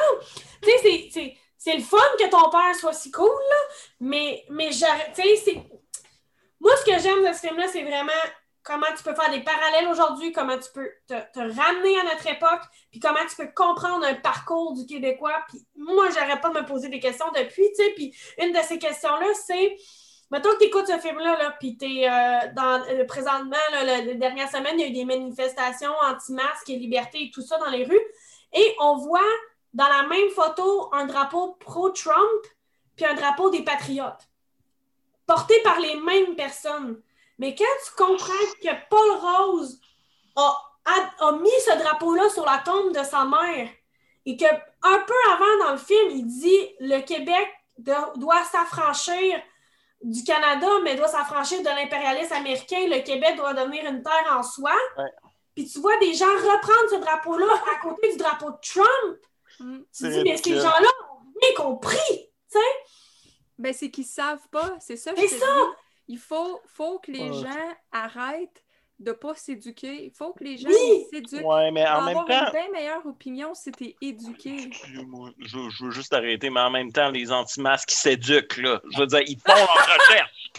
[0.62, 4.68] Tu sais, c'est c'est le fun que ton père soit si cool, là, mais, mais
[4.68, 5.62] tu sais, c'est.
[6.60, 8.12] Moi, ce que j'aime de ce film-là, c'est vraiment
[8.64, 12.62] comment tu peux faire des parallèles aujourd'hui, comment tu peux te, ramener à notre époque,
[12.90, 15.44] puis comment tu peux comprendre un parcours du Québécois.
[15.48, 17.70] Puis moi, j'arrête pas de me poser des questions depuis.
[17.94, 19.76] Puis une de ces questions-là, c'est
[20.30, 23.84] Mettons que tu écoutes ce film-là, là, puis tu es euh, dans, euh, présentement, là,
[23.84, 27.58] la, dernière semaine, il y a eu des manifestations anti-masques et liberté et tout ça
[27.58, 28.00] dans les rues.
[28.52, 29.20] Et on voit
[29.74, 32.46] dans la même photo un drapeau pro-Trump
[32.96, 34.28] puis un drapeau des patriotes,
[35.26, 37.00] porté par les mêmes personnes.
[37.38, 38.32] Mais quand tu comprends
[38.62, 39.80] que Paul Rose
[40.36, 40.56] a,
[41.20, 43.68] a mis ce drapeau-là sur la tombe de sa mère
[44.26, 49.40] et que un peu avant dans le film, il dit le Québec doit s'affranchir
[50.02, 52.86] du Canada, mais doit s'affranchir de l'impérialisme américain.
[52.86, 54.72] Le Québec doit devenir une terre en soi.
[55.54, 59.18] Puis tu vois des gens reprendre ce drapeau-là à côté du drapeau de Trump.
[59.60, 59.78] Mm.
[59.96, 61.96] Tu dis, mais ces gens-là ont bien compris,
[62.50, 63.30] tu sais.
[63.56, 65.12] Ben, c'est qu'ils savent pas, c'est ça.
[65.16, 65.46] C'est ça.
[66.08, 68.64] Il faut, faut que les gens arrêtent
[68.98, 70.06] de ne pas s'éduquer.
[70.06, 70.68] Il faut que les gens
[71.10, 71.44] s'éduquent.
[71.44, 72.46] Ouais, mais en même temps.
[72.46, 74.70] une bien meilleure opinion si tu es éduqué.
[75.38, 78.80] Je, veux juste arrêter, mais en même temps, les anti-masques s'éduquent, là.
[78.92, 80.52] Je veux dire, ils font leur recherche.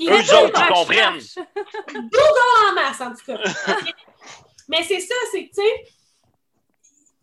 [0.00, 1.20] Eux autres, ils comprennent.
[1.88, 3.38] Google en masse, en tout cas.
[4.68, 5.92] mais c'est ça, c'est que, tu sais,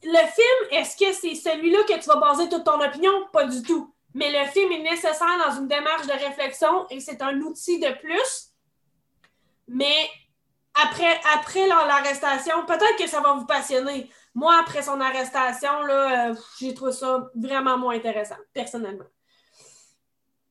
[0.04, 3.28] le film, est-ce que c'est celui-là que tu vas baser toute ton opinion?
[3.32, 3.94] Pas du tout.
[4.14, 7.90] Mais le film est nécessaire dans une démarche de réflexion et c'est un outil de
[8.00, 8.52] plus
[9.74, 10.10] mais
[10.74, 14.10] après, après l'arrestation, peut-être que ça va vous passionner.
[14.34, 19.08] Moi, après son arrestation, là, euh, j'ai trouvé ça vraiment moins intéressant, personnellement.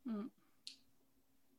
[0.07, 0.29] Hmm.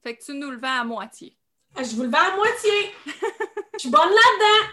[0.03, 1.37] Fait que tu nous le vends à moitié.
[1.75, 2.71] Ah, je vous le vends à moitié.
[3.73, 4.69] Je suis bonne là-dedans.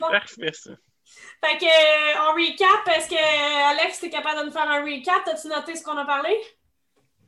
[0.10, 0.70] Parfait, ça.
[1.42, 2.96] Fait que, euh, on recap.
[2.96, 5.26] Est-ce que, Alex, t'es capable de nous faire un recap?
[5.26, 6.38] As-tu noté ce qu'on a parlé?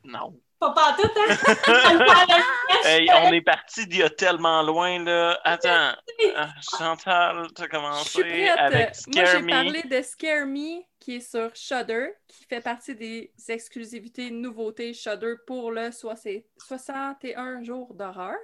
[0.03, 0.39] Non.
[0.71, 1.35] Pas tout, hein?
[3.25, 5.37] on est parti d'il y a tellement loin, là.
[5.43, 5.93] Attends.
[6.23, 6.45] Euh,
[6.77, 11.53] Chantal, tu as commencé avec Scare Moi, j'ai parlé de Scare Me, qui est sur
[11.53, 18.37] Shudder, qui fait partie des exclusivités nouveautés Shudder pour le 61 jours d'horreur.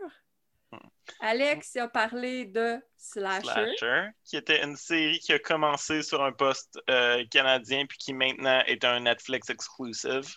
[1.20, 3.76] Alex a parlé de Slasher.
[3.78, 4.10] Slasher.
[4.24, 8.62] qui était une série qui a commencé sur un poste euh, canadien puis qui maintenant
[8.68, 10.36] est un Netflix exclusive.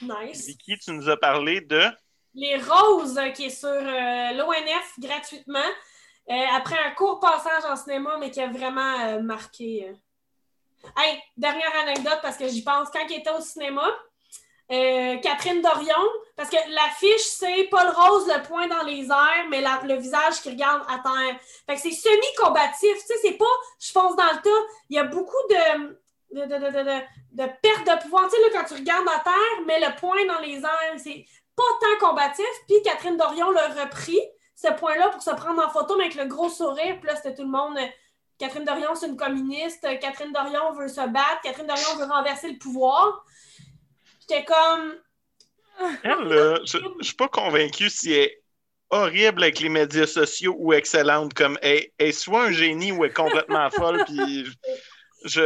[0.00, 0.46] Nice.
[0.46, 1.82] Vicky, tu nous as parlé de?
[2.34, 5.58] Les Roses, qui est sur euh, l'ONF gratuitement,
[6.30, 9.92] euh, après un court passage en cinéma, mais qui a vraiment euh, marqué.
[10.96, 13.88] Hey, dernière anecdote, parce que j'y pense, quand il était au cinéma,
[14.68, 19.96] Catherine Dorion, parce que l'affiche, c'est Paul Rose, le poing dans les airs, mais le
[19.96, 21.40] visage qui regarde à terre.
[21.66, 23.44] Fait que c'est semi-combatif, tu sais, c'est pas
[23.80, 24.66] je fonce dans le tas.
[24.90, 25.96] Il y a beaucoup de,
[26.32, 28.28] de, de, perte de pouvoir.
[28.28, 31.24] Tu sais, quand tu regardes à terre, mais le point dans les airs, c'est
[31.56, 32.46] pas tant combatif.
[32.66, 34.20] Puis Catherine Dorion l'a repris,
[34.54, 36.98] ce point-là, pour se prendre en photo, mais avec le gros sourire.
[37.00, 37.78] Puis là, c'était tout le monde.
[38.38, 39.82] Catherine Dorion, c'est une communiste.
[40.00, 41.40] Catherine Dorion veut se battre.
[41.42, 43.24] Catherine Dorion veut renverser le pouvoir.
[44.28, 44.94] J'étais comme.
[46.02, 48.42] Elle, là, je, je suis pas convaincue si elle est
[48.90, 51.34] horrible avec les médias sociaux ou excellente.
[51.34, 54.04] Comme elle, elle est soit un génie ou elle est complètement folle.
[54.06, 54.46] Puis
[55.24, 55.40] je,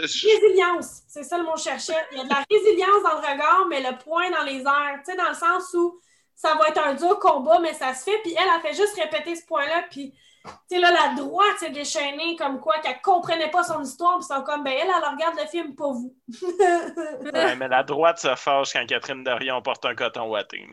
[0.00, 1.94] Résilience, c'est ça le mot cherchait.
[2.12, 5.00] Il y a de la résilience dans le regard, mais le point dans les airs,
[5.04, 6.00] tu sais, dans le sens où
[6.34, 8.18] ça va être un dur combat, mais ça se fait.
[8.22, 10.14] Puis elle a fait juste répéter ce point-là, puis
[10.44, 14.26] tu sais, là, la droite s'est déchaînée comme quoi qu'elle comprenait pas son histoire, puis
[14.26, 16.16] c'est comme, ben elle, elle regarde le film pour vous.
[17.32, 20.66] ouais, mais la droite se fâche quand Catherine Dorion porte un coton ouaté.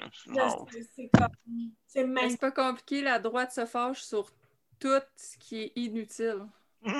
[1.87, 4.29] C'est pas compliqué, la droite se fâche sur
[4.79, 6.45] tout ce qui est inutile.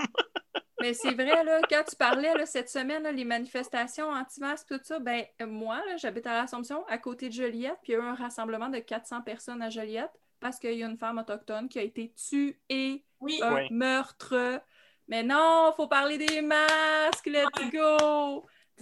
[0.79, 4.99] Mais c'est vrai, là, quand tu parlais là, cette semaine, les manifestations anti-masques, tout ça,
[4.99, 8.13] ben moi, j'habite à l'Assomption, à côté de Joliette, puis il y a eu un
[8.13, 11.83] rassemblement de 400 personnes à Joliette parce qu'il y a une femme autochtone qui a
[11.83, 13.39] été tuée, oui.
[13.41, 14.61] un meurtre.
[15.07, 18.45] Mais non, faut parler des masques, let's go!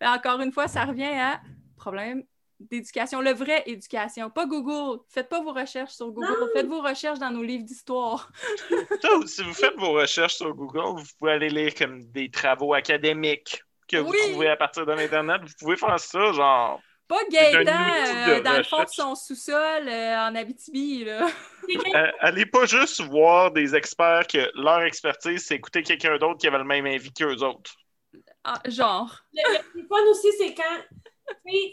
[0.00, 1.40] Mais encore une fois, ça revient à
[1.76, 2.24] problème
[2.60, 5.00] d'éducation, le vrai éducation, pas Google.
[5.08, 8.30] Faites pas vos recherches sur Google, faites vos recherches dans nos livres d'histoire.
[9.26, 13.62] si vous faites vos recherches sur Google, vous pouvez aller lire comme des travaux académiques
[13.88, 15.40] que vous trouvez à partir de l'Internet.
[15.42, 16.80] Vous pouvez faire ça, genre.
[17.10, 17.72] Pas Gaëtan
[18.28, 21.04] euh, dans le fond de son sous-sol euh, en Abitibi.
[21.04, 21.26] Là.
[21.68, 26.46] Euh, allez pas juste voir des experts que leur expertise, c'est écouter quelqu'un d'autre qui
[26.46, 27.72] avait le même avis qu'eux autres.
[28.44, 29.24] Ah, genre.
[29.32, 30.62] Le, le fun aussi, c'est quand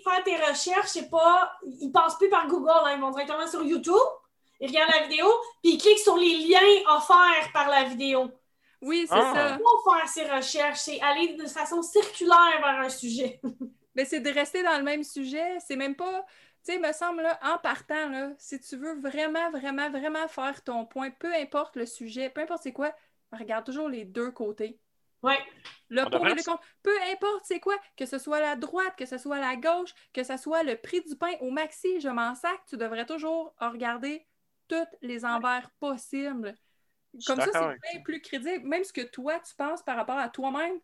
[0.04, 1.52] faire tes recherches, c'est pas.
[1.82, 2.96] Ils passent plus par Google, hein.
[2.96, 3.94] ils vont directement sur YouTube,
[4.60, 5.28] ils regardent la vidéo,
[5.62, 8.32] puis ils cliquent sur les liens offerts par la vidéo.
[8.82, 9.34] Oui, c'est ah.
[9.36, 9.58] ça.
[9.58, 13.40] Pour faire ses recherches, c'est aller de façon circulaire vers un sujet.
[13.98, 15.60] Mais c'est de rester dans le même sujet.
[15.60, 16.26] C'est même pas.
[16.64, 20.64] Tu sais, me semble, là, en partant, là, si tu veux vraiment, vraiment, vraiment faire
[20.64, 22.94] ton point, peu importe le sujet, peu importe c'est quoi,
[23.32, 24.80] regarde toujours les deux côtés.
[25.24, 25.40] Ouais.
[25.90, 26.64] Le pour le contre.
[26.84, 30.24] Peu importe c'est quoi, que ce soit la droite, que ce soit la gauche, que
[30.24, 34.28] ce soit le prix du pain au maxi, je m'en sac, tu devrais toujours regarder
[34.68, 36.54] tous les envers possibles.
[37.26, 38.68] Comme ça, c'est bien plus crédible.
[38.68, 40.78] Même ce que toi, tu penses par rapport à toi-même,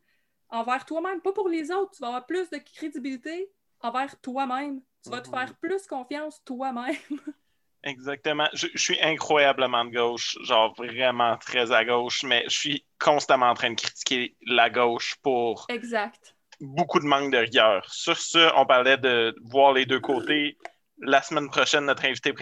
[0.50, 1.92] envers toi-même, pas pour les autres.
[1.96, 3.50] Tu vas avoir plus de crédibilité
[3.82, 4.82] envers toi-même.
[5.04, 5.36] Tu vas te Mhm.
[5.36, 6.96] faire plus confiance toi-même.
[7.84, 8.48] Exactement.
[8.54, 13.48] Je, je suis incroyablement de gauche, genre vraiment très à gauche, mais je suis constamment
[13.50, 16.34] en train de critiquer la gauche pour exact.
[16.62, 17.84] beaucoup de manque de rigueur.
[17.94, 20.58] Sur ce, on parlait de voir les deux côtés.
[21.00, 22.34] La semaine prochaine, notre invité,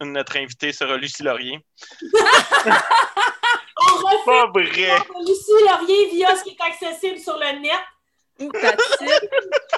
[0.00, 1.58] notre invité sera Lucie Laurier.
[3.92, 4.98] On refait Pas vrai!
[5.26, 7.72] Lucie Laurier via ce qui est accessible sur le net.
[8.40, 8.50] Ou.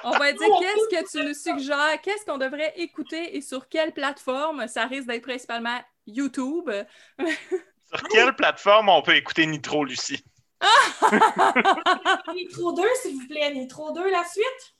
[0.04, 3.92] On va dire qu'est-ce que tu nous suggères, qu'est-ce qu'on devrait écouter et sur quelle
[3.92, 4.68] plateforme?
[4.68, 6.70] Ça risque d'être principalement YouTube.
[7.18, 10.24] Sur quelle plateforme on peut écouter Nitro, Lucie?
[12.34, 13.52] Nitro 2, s'il vous plaît.
[13.52, 14.74] Nitro 2, la suite?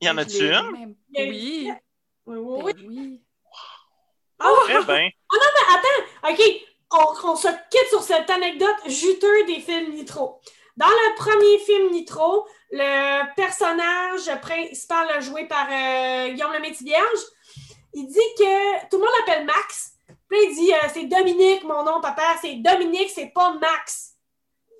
[0.00, 0.96] Y en a-tu l'ai une?
[1.14, 1.72] Il Oui.
[2.26, 2.74] Oui, oui, oui.
[2.74, 3.20] Ben oui.
[4.38, 5.10] Ah, Très bien.
[6.30, 6.40] OK,
[6.92, 10.40] on, se quitte sur cette anecdote juteuse des films Nitro.
[10.76, 17.20] Dans le premier film Nitro, le personnage principal joué par euh, Guillaume Lemaitre-Vierge,
[17.94, 19.92] il dit que tout le monde l'appelle Max.
[20.28, 24.14] Puis il dit euh, c'est Dominique, mon nom, papa, c'est Dominique, c'est pas Max.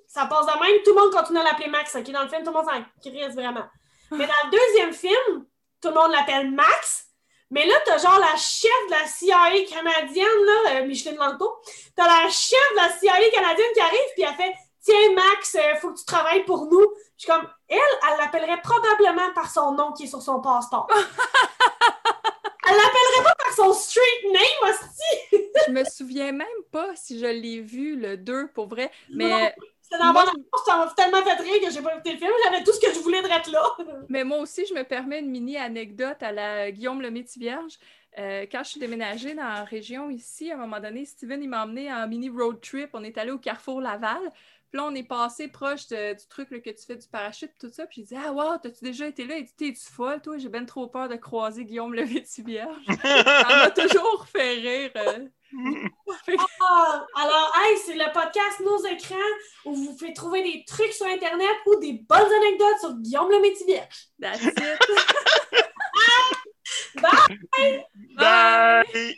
[0.07, 1.93] Ça passe de même, tout le monde continue à l'appeler Max.
[1.93, 3.65] Dans le film, tout le monde s'en crisse vraiment.
[4.11, 5.45] Mais dans le deuxième film,
[5.81, 7.12] tout le monde l'appelle Max.
[7.53, 11.53] Mais là, t'as genre la chef de la CIA canadienne, là, euh, Micheline Lanto.
[11.95, 15.75] T'as la chef de la CIA canadienne qui arrive, puis elle fait Tiens, Max, euh,
[15.79, 16.85] faut que tu travailles pour nous.
[17.15, 20.89] Je suis comme Elle, elle l'appellerait probablement par son nom qui est sur son passeport.
[22.67, 25.51] elle l'appellerait pas par son street name, hostie.
[25.67, 28.91] Je me souviens même pas si je l'ai vu, le 2, pour vrai.
[29.09, 29.55] Mais,
[29.99, 30.25] Moi,
[30.65, 32.31] ça m'a tellement fait rire que j'ai pas écouté le film.
[32.43, 33.63] J'avais tout ce que je voulais de être là.
[34.09, 37.77] mais moi aussi, je me permets une mini anecdote à la Guillaume le Vierge.
[38.19, 41.49] Euh, quand je suis déménagée dans la région ici, à un moment donné, Steven il
[41.49, 42.89] m'a emmené en mini road trip.
[42.93, 44.21] On est allé au Carrefour Laval.
[44.73, 47.51] Puis là, on est passé proche de- du truc là, que tu fais du parachute,
[47.59, 47.85] tout ça.
[47.85, 49.37] Puis j'ai dit Ah, wow, t'as-tu déjà été là?
[49.37, 50.35] Il dit T'es-tu folle, toi?
[50.39, 52.25] J'ai bien trop peur de croiser Guillaume le Vierge.
[53.03, 54.89] Ça m'a toujours fait rire.
[54.95, 55.27] euh.
[56.59, 59.15] Ah, alors, hey, c'est le podcast Nos écrans
[59.65, 63.41] où vous pouvez trouver des trucs sur Internet ou des bonnes anecdotes sur Guillaume le
[63.41, 63.81] Métivier.
[64.19, 64.59] That's it.
[66.99, 67.85] Bye!
[68.15, 69.15] Bye!